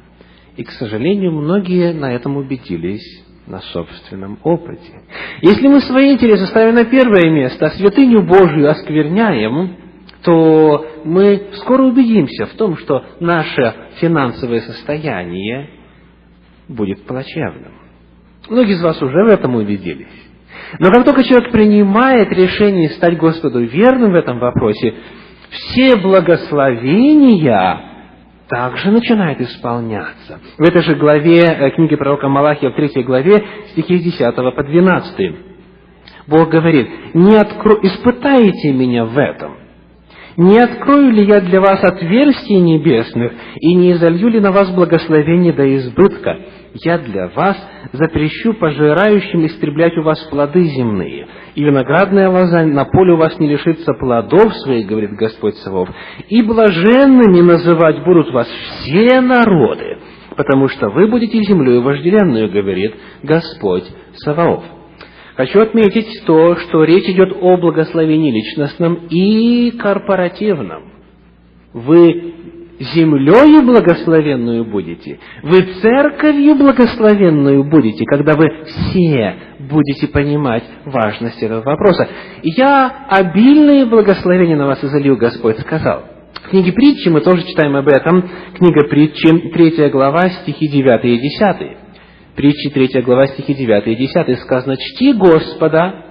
И, 0.56 0.64
к 0.64 0.70
сожалению, 0.72 1.32
многие 1.32 1.92
на 1.92 2.12
этом 2.12 2.36
убедились 2.36 3.24
на 3.46 3.60
собственном 3.60 4.38
опыте. 4.44 5.02
Если 5.40 5.66
мы 5.66 5.80
свои 5.80 6.12
интересы 6.12 6.46
ставим 6.46 6.74
на 6.74 6.84
первое 6.84 7.30
место, 7.30 7.66
а 7.66 7.70
святыню 7.70 8.22
Божию 8.22 8.70
оскверняем, 8.70 9.76
то 10.22 10.86
мы 11.04 11.48
скоро 11.54 11.82
убедимся 11.82 12.46
в 12.46 12.54
том, 12.54 12.76
что 12.76 13.04
наше 13.18 13.74
финансовое 14.00 14.60
состояние 14.60 15.70
будет 16.72 17.04
плачевным. 17.04 17.72
Многие 18.48 18.74
из 18.74 18.82
вас 18.82 19.00
уже 19.00 19.24
в 19.24 19.28
этом 19.28 19.54
убедились. 19.54 20.08
Но 20.78 20.90
как 20.90 21.04
только 21.04 21.24
человек 21.24 21.52
принимает 21.52 22.30
решение 22.32 22.90
стать 22.90 23.16
Господу 23.16 23.60
верным 23.60 24.12
в 24.12 24.16
этом 24.16 24.38
вопросе, 24.38 24.94
все 25.50 25.96
благословения 25.96 27.80
также 28.48 28.90
начинают 28.90 29.40
исполняться. 29.40 30.40
В 30.58 30.62
этой 30.62 30.82
же 30.82 30.94
главе 30.94 31.40
э, 31.40 31.70
книги 31.70 31.96
пророка 31.96 32.28
Малахия, 32.28 32.70
в 32.70 32.74
третьей 32.74 33.02
главе, 33.02 33.44
стихи 33.70 33.98
с 33.98 34.02
10 34.02 34.34
по 34.34 34.62
12. 34.62 35.34
Бог 36.26 36.50
говорит, 36.50 36.88
не 37.14 37.36
откро... 37.36 37.78
испытайте 37.82 38.72
меня 38.72 39.06
в 39.06 39.16
этом, 39.16 39.56
не 40.36 40.58
открою 40.58 41.10
ли 41.10 41.24
я 41.24 41.40
для 41.40 41.60
вас 41.60 41.82
отверстий 41.82 42.58
небесных, 42.58 43.32
и 43.56 43.74
не 43.74 43.92
изолью 43.92 44.28
ли 44.28 44.40
на 44.40 44.52
вас 44.52 44.70
благословение 44.70 45.52
до 45.52 45.76
избытка? 45.76 46.38
Я 46.74 46.98
для 46.98 47.28
вас 47.28 47.56
запрещу 47.92 48.54
пожирающим 48.54 49.44
истреблять 49.46 49.96
у 49.98 50.02
вас 50.02 50.18
плоды 50.30 50.64
земные, 50.64 51.26
и 51.54 51.62
виноградная 51.62 52.30
лоза 52.30 52.64
на 52.64 52.86
поле 52.86 53.12
у 53.12 53.16
вас 53.16 53.38
не 53.38 53.48
лишится 53.48 53.92
плодов 53.92 54.54
своих, 54.56 54.86
говорит 54.86 55.10
Господь 55.12 55.54
Савов, 55.56 55.90
и 56.28 56.42
блаженными 56.42 57.40
называть 57.40 58.02
будут 58.04 58.32
вас 58.32 58.48
все 58.48 59.20
народы, 59.20 59.98
потому 60.34 60.68
что 60.68 60.88
вы 60.88 61.08
будете 61.08 61.42
землей 61.42 61.80
вожделенную, 61.80 62.50
говорит 62.50 62.94
Господь 63.22 63.84
Саваоф. 64.16 64.64
Хочу 65.36 65.60
отметить 65.60 66.24
то, 66.26 66.56
что 66.56 66.84
речь 66.84 67.08
идет 67.08 67.36
о 67.38 67.56
благословении 67.58 68.30
личностном 68.30 69.06
и 69.10 69.72
корпоративном. 69.72 70.92
Вы 71.72 72.34
землею 72.78 73.62
благословенную 73.62 74.64
будете, 74.64 75.18
вы 75.42 75.62
церковью 75.80 76.56
благословенную 76.56 77.64
будете, 77.64 78.04
когда 78.04 78.34
вы 78.34 78.64
все 78.66 79.36
будете 79.58 80.08
понимать 80.08 80.64
важность 80.84 81.42
этого 81.42 81.62
вопроса. 81.62 82.08
«Я 82.42 83.06
обильные 83.08 83.86
благословения 83.86 84.56
на 84.56 84.66
вас 84.66 84.82
изолью», 84.82 85.16
Господь 85.16 85.58
сказал. 85.60 86.04
В 86.44 86.48
книге 86.48 86.72
притчи 86.72 87.08
мы 87.08 87.20
тоже 87.20 87.46
читаем 87.46 87.76
об 87.76 87.88
этом. 87.88 88.28
Книга 88.54 88.88
притчи, 88.88 89.50
третья 89.50 89.88
глава, 89.90 90.28
стихи 90.28 90.68
9 90.68 91.04
и 91.04 91.18
10. 91.18 91.76
Притчи 92.34 92.70
3 92.70 93.02
глава, 93.02 93.26
стихи 93.28 93.54
9 93.54 93.86
и 93.86 93.94
10 93.94 94.40
сказано, 94.40 94.76
«Чти 94.76 95.12
Господа 95.12 96.06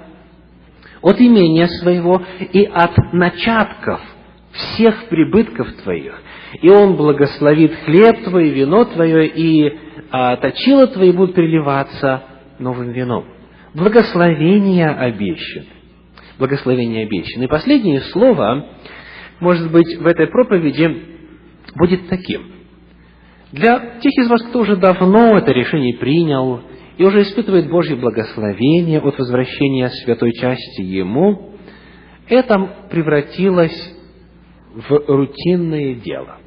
от 1.01 1.19
имения 1.19 1.67
своего 1.67 2.21
и 2.53 2.63
от 2.63 2.95
начатков 3.13 4.01
всех 4.51 5.05
прибытков 5.05 5.71
твоих, 5.83 6.20
и 6.61 6.69
Он 6.69 6.95
благословит 6.95 7.73
хлеб 7.85 8.23
твой, 8.23 8.49
вино 8.49 8.85
твое, 8.85 9.27
и 9.27 9.77
а, 10.11 10.37
точила 10.37 10.87
твои 10.87 11.11
будут 11.11 11.35
приливаться 11.35 12.23
новым 12.59 12.91
вином». 12.91 13.25
Благословение 13.73 14.89
обещан. 14.89 15.65
Благословение 16.37 17.05
обещан. 17.05 17.43
И 17.43 17.47
последнее 17.47 18.01
слово, 18.01 18.67
может 19.39 19.71
быть, 19.71 19.97
в 19.97 20.05
этой 20.05 20.27
проповеди 20.27 21.03
будет 21.75 22.09
таким– 22.09 22.51
для 23.51 23.79
тех 24.01 24.13
из 24.17 24.29
вас, 24.29 24.41
кто 24.43 24.59
уже 24.59 24.77
давно 24.77 25.37
это 25.37 25.51
решение 25.51 25.97
принял 25.97 26.61
и 26.97 27.03
уже 27.03 27.23
испытывает 27.23 27.69
Божье 27.69 27.97
благословение 27.97 28.99
от 28.99 29.17
возвращения 29.17 29.89
святой 29.89 30.31
части 30.33 30.81
Ему, 30.81 31.55
это 32.29 32.87
превратилось 32.89 33.93
в 34.73 35.03
рутинное 35.07 35.95
дело. 35.95 36.37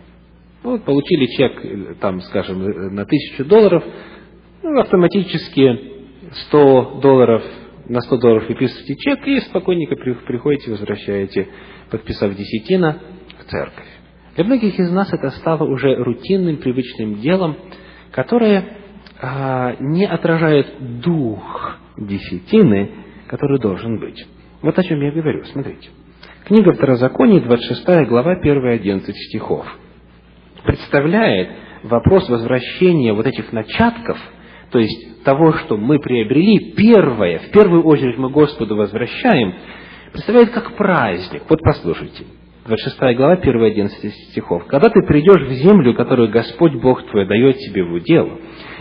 Ну, 0.62 0.78
получили 0.78 1.26
чек, 1.26 1.98
там, 2.00 2.20
скажем, 2.22 2.94
на 2.94 3.04
тысячу 3.04 3.44
долларов, 3.44 3.84
ну, 4.62 4.80
автоматически 4.80 5.92
100 6.48 7.00
долларов, 7.02 7.42
на 7.86 8.00
100 8.00 8.16
долларов 8.16 8.48
выписываете 8.48 8.96
чек 8.96 9.26
и 9.26 9.40
спокойненько 9.40 9.96
приходите, 9.96 10.70
возвращаете, 10.70 11.48
подписав 11.90 12.34
десятина, 12.34 12.98
в 13.40 13.50
церковь. 13.50 13.86
Для 14.36 14.44
многих 14.44 14.78
из 14.78 14.90
нас 14.90 15.12
это 15.12 15.30
стало 15.30 15.64
уже 15.64 15.94
рутинным, 15.96 16.56
привычным 16.56 17.20
делом, 17.20 17.56
которое 18.10 18.78
а, 19.20 19.76
не 19.80 20.06
отражает 20.06 21.00
дух 21.00 21.78
десятины, 21.96 22.90
который 23.28 23.60
должен 23.60 24.00
быть. 24.00 24.26
Вот 24.62 24.78
о 24.78 24.82
чем 24.82 25.00
я 25.02 25.12
говорю. 25.12 25.44
Смотрите. 25.44 25.90
Книга 26.44 26.74
Второзакония, 26.74 27.40
26 27.40 28.06
глава, 28.06 28.34
1-11 28.34 29.00
стихов. 29.12 29.66
Представляет 30.62 31.48
вопрос 31.82 32.28
возвращения 32.28 33.14
вот 33.14 33.26
этих 33.26 33.50
начатков, 33.50 34.18
то 34.70 34.78
есть 34.78 35.24
того, 35.24 35.52
что 35.52 35.78
мы 35.78 35.98
приобрели, 35.98 36.74
первое, 36.76 37.38
в 37.38 37.50
первую 37.50 37.82
очередь 37.84 38.18
мы 38.18 38.28
Господу 38.28 38.76
возвращаем, 38.76 39.54
представляет 40.12 40.50
как 40.50 40.76
праздник. 40.76 41.44
Вот 41.48 41.60
послушайте. 41.62 42.24
26 42.66 43.16
глава, 43.16 43.36
1-11 43.36 44.10
стихов. 44.30 44.66
«Когда 44.66 44.90
ты 44.90 45.00
придешь 45.06 45.48
в 45.48 45.52
землю, 45.52 45.94
которую 45.94 46.30
Господь 46.30 46.74
Бог 46.74 47.06
твой 47.06 47.26
дает 47.26 47.56
тебе 47.56 47.84
в 47.84 47.92
удел, 47.94 48.38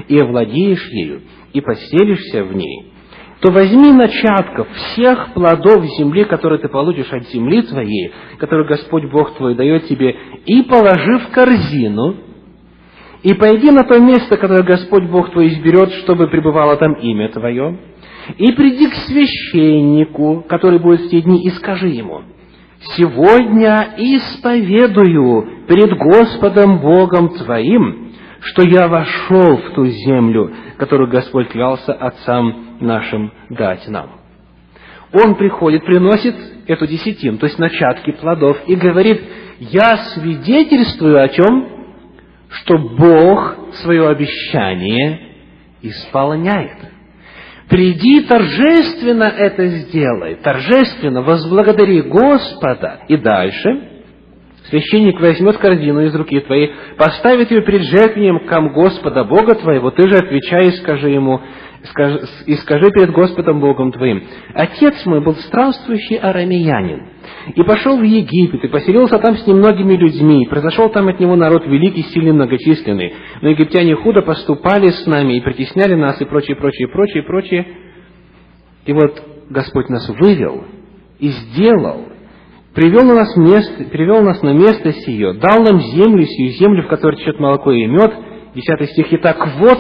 и 0.09 0.19
овладеешь 0.19 0.85
ею, 0.89 1.21
и 1.53 1.61
поселишься 1.61 2.43
в 2.43 2.53
ней, 2.53 2.92
то 3.43 3.51
возьми 3.51 3.91
начатков 3.91 4.69
всех 4.71 5.33
плодов 5.33 5.83
земли, 5.97 6.23
которые 6.23 6.59
ты 6.59 6.69
получишь 6.69 7.11
от 7.11 7.27
земли 7.27 7.61
твоей, 7.63 8.13
которую 8.37 8.65
Господь 8.65 9.11
Бог 9.11 9.35
твой 9.35 9.53
дает 9.53 9.85
тебе, 9.87 10.15
и 10.45 10.61
положи 10.61 11.19
в 11.19 11.29
корзину, 11.29 12.15
и 13.21 13.33
пойди 13.33 13.69
на 13.69 13.83
то 13.83 13.99
место, 13.99 14.37
которое 14.37 14.63
Господь 14.63 15.09
Бог 15.09 15.31
твой 15.31 15.49
изберет, 15.49 15.91
чтобы 16.03 16.27
пребывало 16.27 16.77
там 16.77 16.93
имя 16.93 17.27
твое, 17.29 17.77
и 18.37 18.53
приди 18.53 18.87
к 18.87 18.93
священнику, 18.93 20.45
который 20.47 20.79
будет 20.79 21.01
в 21.01 21.09
те 21.09 21.19
дни, 21.19 21.43
и 21.43 21.49
скажи 21.49 21.89
ему– 21.89 22.21
сегодня 22.95 23.93
исповедую 23.97 25.65
перед 25.67 25.97
Господом 25.97 26.79
Богом 26.79 27.29
твоим, 27.29 28.11
что 28.41 28.67
я 28.67 28.87
вошел 28.87 29.57
в 29.57 29.73
ту 29.73 29.85
землю, 29.85 30.51
которую 30.77 31.09
Господь 31.09 31.49
клялся 31.49 31.93
отцам 31.93 32.72
нашим 32.83 33.31
дать 33.49 33.87
нам. 33.87 34.19
Он 35.13 35.35
приходит, 35.35 35.85
приносит 35.85 36.35
эту 36.67 36.87
десятину, 36.87 37.37
то 37.37 37.45
есть 37.45 37.59
начатки 37.59 38.11
плодов, 38.11 38.57
и 38.67 38.75
говорит, 38.75 39.21
я 39.59 39.97
свидетельствую 40.15 41.23
о 41.23 41.27
чем? 41.29 41.69
Что 42.49 42.77
Бог 42.77 43.57
свое 43.81 44.07
обещание 44.07 45.19
исполняет. 45.81 46.77
Приди 47.69 48.21
торжественно 48.21 49.23
это 49.23 49.65
сделай, 49.67 50.35
торжественно 50.35 51.21
возблагодари 51.21 52.01
Господа. 52.01 53.01
И 53.07 53.17
дальше 53.17 53.89
священник 54.69 55.19
возьмет 55.19 55.57
корзину 55.57 56.01
из 56.01 56.15
руки 56.15 56.39
твоей, 56.39 56.73
поставит 56.97 57.51
ее 57.51 57.61
перед 57.61 57.83
жертвенником 57.83 58.73
Господа 58.73 59.23
Бога 59.23 59.55
твоего, 59.55 59.91
ты 59.91 60.07
же 60.09 60.17
отвечай 60.17 60.67
и 60.67 60.77
скажи 60.77 61.09
ему, 61.09 61.41
и 62.45 62.55
скажи 62.55 62.91
перед 62.91 63.11
Господом 63.11 63.59
Богом 63.59 63.91
твоим, 63.91 64.23
«Отец 64.53 65.05
мой 65.05 65.21
был 65.21 65.35
странствующий 65.35 66.15
арамеянин, 66.15 67.07
и 67.55 67.63
пошел 67.63 67.97
в 67.97 68.03
Египет, 68.03 68.63
и 68.63 68.69
поселился 68.69 69.19
там 69.19 69.35
с 69.35 69.45
немногими 69.45 69.95
людьми, 69.95 70.43
и 70.43 70.49
произошел 70.49 70.89
там 70.89 71.09
от 71.09 71.19
него 71.19 71.35
народ 71.35 71.65
великий, 71.67 72.03
сильный, 72.03 72.31
многочисленный. 72.31 73.13
Но 73.41 73.49
египтяне 73.49 73.95
худо 73.95 74.21
поступали 74.21 74.89
с 74.89 75.05
нами, 75.05 75.37
и 75.37 75.41
притесняли 75.41 75.95
нас, 75.95 76.21
и 76.21 76.25
прочее, 76.25 76.55
прочее, 76.55 76.87
прочее, 76.87 77.23
прочее. 77.23 77.67
И 78.85 78.93
вот 78.93 79.21
Господь 79.49 79.89
нас 79.89 80.07
вывел 80.07 80.63
и 81.19 81.27
сделал, 81.27 82.05
привел 82.73 83.13
нас, 83.13 83.35
место, 83.35 83.83
привел 83.91 84.23
нас 84.23 84.41
на 84.41 84.53
место 84.53 84.93
сие, 84.93 85.33
дал 85.33 85.61
нам 85.63 85.81
землю 85.81 86.25
сию, 86.25 86.51
землю, 86.51 86.83
в 86.83 86.87
которой 86.87 87.17
течет 87.17 87.39
молоко 87.39 87.71
и 87.71 87.85
мед». 87.85 88.13
Десятый 88.55 88.87
стих. 88.87 89.07
«Итак, 89.09 89.47
вот 89.57 89.79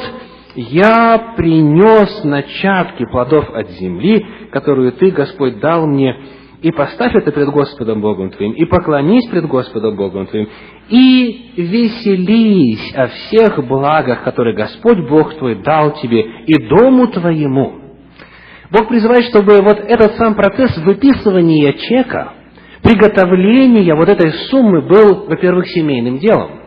я 0.55 1.33
принес 1.35 2.23
начатки 2.23 3.05
плодов 3.05 3.49
от 3.53 3.69
земли, 3.71 4.25
которую 4.51 4.91
Ты, 4.93 5.11
Господь, 5.11 5.59
дал 5.59 5.87
мне, 5.87 6.15
и 6.61 6.71
поставь 6.71 7.13
это 7.15 7.31
пред 7.31 7.49
Господом 7.49 8.01
Богом 8.01 8.29
твоим, 8.29 8.53
и 8.53 8.63
поклонись 8.65 9.27
пред 9.29 9.45
Господом 9.47 9.97
Богом 9.97 10.27
твоим, 10.27 10.47
и 10.89 11.51
веселись 11.57 12.93
о 12.95 13.07
всех 13.07 13.65
благах, 13.67 14.23
которые 14.23 14.55
Господь 14.55 14.99
Бог 15.09 15.35
твой 15.35 15.55
дал 15.55 15.95
тебе 15.95 16.21
и 16.45 16.53
дому 16.69 17.07
твоему. 17.07 17.79
Бог 18.71 18.87
призывает, 18.87 19.25
чтобы 19.25 19.61
вот 19.61 19.77
этот 19.79 20.15
сам 20.15 20.35
процесс 20.35 20.77
выписывания 20.77 21.73
чека, 21.73 22.33
приготовления 22.81 23.93
вот 23.93 24.07
этой 24.07 24.31
суммы 24.49 24.81
был, 24.81 25.25
во-первых, 25.27 25.67
семейным 25.67 26.17
делом. 26.19 26.61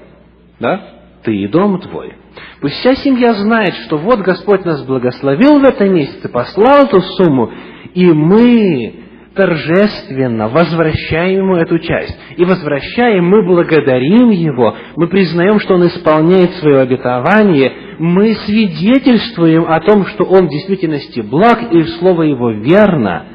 Да? 0.60 0.80
Ты 1.24 1.34
и 1.36 1.48
дом 1.48 1.80
твой. 1.80 2.12
Пусть 2.60 2.76
вся 2.76 2.94
семья 2.94 3.34
знает, 3.34 3.74
что 3.86 3.98
вот 3.98 4.20
Господь 4.20 4.64
нас 4.64 4.82
благословил 4.84 5.60
в 5.60 5.64
этом 5.64 5.94
месяце, 5.94 6.28
послал 6.28 6.86
эту 6.86 7.00
сумму, 7.00 7.50
и 7.94 8.06
мы 8.06 9.06
торжественно 9.36 10.48
возвращаем 10.48 11.38
ему 11.38 11.56
эту 11.56 11.78
часть. 11.78 12.18
И 12.36 12.44
возвращаем, 12.44 13.26
мы 13.26 13.46
благодарим 13.46 14.30
его, 14.30 14.74
мы 14.96 15.08
признаем, 15.08 15.60
что 15.60 15.74
он 15.74 15.86
исполняет 15.86 16.52
свое 16.54 16.80
обетование, 16.80 17.72
мы 17.98 18.34
свидетельствуем 18.34 19.66
о 19.68 19.80
том, 19.80 20.06
что 20.06 20.24
он 20.24 20.46
в 20.46 20.50
действительности 20.50 21.20
благ, 21.20 21.72
и 21.72 21.82
слово 21.98 22.22
его 22.22 22.50
верно, 22.50 23.26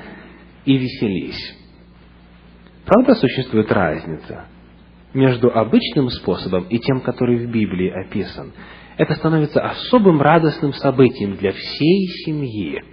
и 0.66 0.78
веселись. 0.78 1.58
Правда, 2.86 3.16
существует 3.16 3.72
разница 3.72 4.45
между 5.14 5.49
обычным 5.49 6.10
способом 6.10 6.66
и 6.70 6.80
тем, 6.80 7.02
который 7.02 7.45
в 7.45 7.52
Библии 7.52 7.89
описан. 7.89 8.54
Это 9.02 9.16
становится 9.16 9.60
особым 9.62 10.22
радостным 10.22 10.74
событием 10.74 11.36
для 11.38 11.54
всей 11.54 12.06
семьи. 12.24 12.84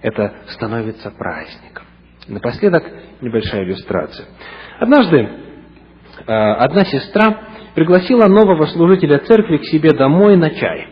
Это 0.00 0.32
становится 0.46 1.10
праздником. 1.10 1.84
Напоследок 2.26 2.84
небольшая 3.20 3.64
иллюстрация. 3.64 4.28
Однажды 4.80 5.28
э, 6.26 6.32
одна 6.32 6.86
сестра 6.86 7.48
пригласила 7.74 8.28
нового 8.28 8.64
служителя 8.64 9.18
церкви 9.18 9.58
к 9.58 9.64
себе 9.64 9.90
домой 9.90 10.38
на 10.38 10.48
чай. 10.52 10.86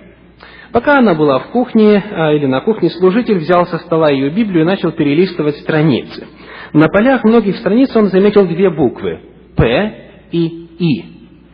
Пока 0.72 0.98
она 0.98 1.14
была 1.14 1.38
в 1.38 1.46
кухне 1.52 1.94
э, 1.94 2.36
или 2.36 2.44
на 2.44 2.60
кухне, 2.60 2.90
служитель 2.90 3.38
взял 3.38 3.64
со 3.64 3.78
стола 3.78 4.10
ее 4.10 4.28
Библию 4.28 4.64
и 4.64 4.66
начал 4.66 4.92
перелистывать 4.92 5.56
страницы. 5.56 6.26
На 6.74 6.88
полях 6.88 7.24
многих 7.24 7.56
страниц 7.56 7.96
он 7.96 8.08
заметил 8.08 8.46
две 8.46 8.68
буквы– 8.68 9.22
П 9.56 10.10
и 10.32 10.46
И. 10.78 11.04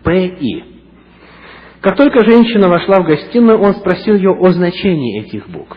П 0.03 0.27
и. 0.27 0.72
Как 1.83 1.97
только 1.97 2.25
женщина 2.25 2.69
вошла 2.69 3.01
в 3.01 3.05
гостиную, 3.05 3.59
он 3.59 3.75
спросил 3.75 4.15
ее 4.15 4.31
о 4.31 4.51
значении 4.53 5.21
этих 5.21 5.49
букв. 5.49 5.77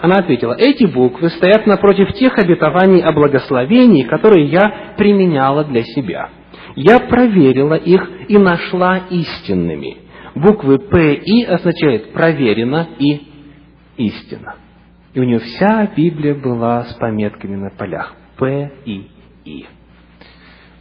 Она 0.00 0.16
ответила, 0.16 0.56
эти 0.58 0.84
буквы 0.84 1.28
стоят 1.28 1.66
напротив 1.66 2.14
тех 2.14 2.36
обетований 2.38 3.02
о 3.02 3.12
благословении, 3.12 4.04
которые 4.04 4.46
я 4.46 4.94
применяла 4.96 5.64
для 5.64 5.82
себя. 5.82 6.30
Я 6.74 7.00
проверила 7.00 7.74
их 7.74 8.10
и 8.28 8.38
нашла 8.38 9.02
истинными. 9.10 9.98
Буквы 10.34 10.78
П 10.78 11.14
и 11.16 11.44
означают 11.44 12.14
проверено 12.14 12.88
и 12.98 13.20
истина. 13.98 14.56
И 15.12 15.20
у 15.20 15.24
нее 15.24 15.38
вся 15.40 15.86
Библия 15.94 16.34
была 16.34 16.84
с 16.84 16.94
пометками 16.94 17.56
на 17.56 17.70
полях. 17.70 18.16
П 18.38 18.72
и 18.86 19.06
И. 19.44 19.66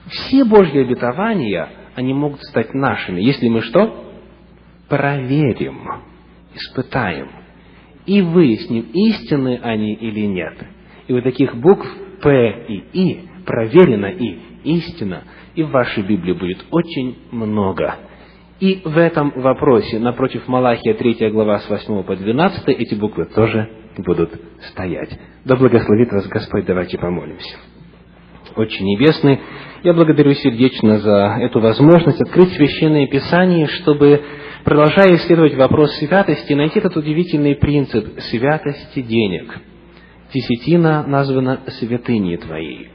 Все 0.07 0.45
Божьи 0.45 0.79
обетования, 0.79 1.67
они 1.95 2.13
могут 2.13 2.41
стать 2.43 2.73
нашими, 2.73 3.19
если 3.19 3.49
мы 3.49 3.59
что? 3.61 4.10
Проверим, 4.91 5.87
испытаем 6.53 7.29
и 8.05 8.21
выясним, 8.21 8.87
истинны 8.91 9.57
они 9.63 9.93
или 9.93 10.25
нет. 10.25 10.53
И 11.07 11.13
вот 11.13 11.23
таких 11.23 11.55
букв 11.55 11.87
П 12.21 12.65
и 12.67 12.83
И, 12.91 13.21
проверено 13.45 14.07
и 14.07 14.37
истина, 14.65 15.23
и 15.55 15.63
в 15.63 15.69
вашей 15.69 16.03
Библии 16.03 16.33
будет 16.33 16.65
очень 16.71 17.17
много. 17.31 17.95
И 18.59 18.81
в 18.83 18.97
этом 18.97 19.31
вопросе, 19.37 19.97
напротив 19.97 20.45
Малахия 20.49 20.93
3 20.93 21.29
глава 21.31 21.59
с 21.59 21.69
8 21.69 22.03
по 22.03 22.13
12, 22.17 22.67
эти 22.67 22.93
буквы 22.93 23.27
тоже 23.33 23.69
будут 23.97 24.29
стоять. 24.71 25.17
Да 25.45 25.55
благословит 25.55 26.11
вас 26.11 26.27
Господь, 26.27 26.65
давайте 26.65 26.97
помолимся. 26.97 27.55
Очень 28.57 28.87
небесный, 28.87 29.39
я 29.83 29.93
благодарю 29.93 30.33
сердечно 30.33 30.99
за 30.99 31.37
эту 31.39 31.61
возможность 31.61 32.21
открыть 32.21 32.51
Священное 32.53 33.07
Писание, 33.07 33.67
чтобы 33.67 34.21
продолжая 34.63 35.15
исследовать 35.15 35.55
вопрос 35.55 35.91
святости, 35.95 36.53
найти 36.53 36.79
этот 36.79 36.95
удивительный 36.95 37.55
принцип 37.55 38.19
святости 38.19 39.01
денег. 39.01 39.59
Десятина 40.33 41.03
названа 41.05 41.61
святыней 41.67 42.37
Твоей. 42.37 42.89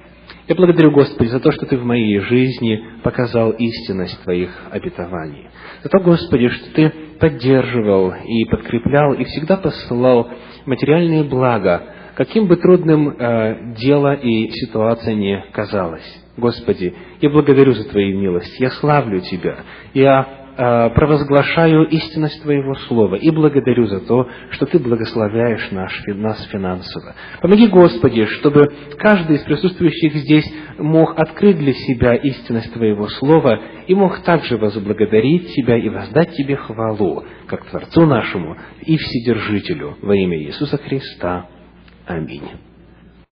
Я 0.49 0.55
благодарю, 0.55 0.93
Господи, 0.93 1.29
за 1.29 1.41
то, 1.41 1.51
что 1.51 1.67
Ты 1.67 1.77
в 1.77 1.85
моей 1.85 2.21
жизни 2.21 2.83
показал 3.03 3.51
истинность 3.51 4.23
Твоих 4.23 4.51
обетований. 4.71 5.49
За 5.83 5.89
то, 5.89 5.99
Господи, 5.99 6.49
что 6.49 6.73
Ты 6.73 6.93
поддерживал 7.19 8.14
и 8.25 8.45
подкреплял 8.45 9.12
и 9.14 9.25
всегда 9.25 9.57
посылал 9.57 10.31
материальные 10.64 11.25
блага, 11.25 11.83
каким 12.14 12.47
бы 12.47 12.57
трудным 12.57 13.11
э, 13.11 13.75
дело 13.77 14.14
и 14.14 14.51
ситуация 14.51 15.14
не 15.14 15.45
казалась. 15.53 16.07
Господи, 16.37 16.95
я 17.21 17.31
благодарю 17.31 17.73
за 17.73 17.89
Твою 17.89 18.19
милость, 18.19 18.61
я 18.61 18.71
славлю 18.71 19.21
Тебя, 19.21 19.59
я 19.95 20.45
провозглашаю 20.57 21.86
истинность 21.88 22.42
Твоего 22.42 22.74
Слова 22.88 23.16
и 23.16 23.30
благодарю 23.30 23.86
за 23.86 24.00
то, 24.00 24.28
что 24.50 24.66
Ты 24.66 24.78
благословляешь 24.78 25.70
наш, 25.70 25.92
нас 26.07 26.42
финансово. 26.46 27.14
Помоги, 27.42 27.66
Господи, 27.66 28.24
чтобы 28.26 28.68
каждый 28.98 29.36
из 29.36 29.42
присутствующих 29.42 30.14
здесь 30.14 30.50
мог 30.78 31.18
открыть 31.18 31.59
для 31.59 31.72
себя 31.72 32.14
истинность 32.14 32.72
Твоего 32.72 33.09
Слова 33.09 33.61
и 33.86 33.94
мог 33.94 34.20
также 34.20 34.57
возблагодарить 34.57 35.52
Тебя 35.52 35.76
и 35.76 35.88
воздать 35.88 36.32
Тебе 36.32 36.57
хвалу, 36.57 37.24
как 37.46 37.66
Творцу 37.66 38.07
нашему 38.07 38.57
и 38.82 38.96
Вседержителю 38.96 39.96
во 40.00 40.14
имя 40.16 40.38
Иисуса 40.38 40.78
Христа. 40.78 41.46
Аминь. 42.07 42.66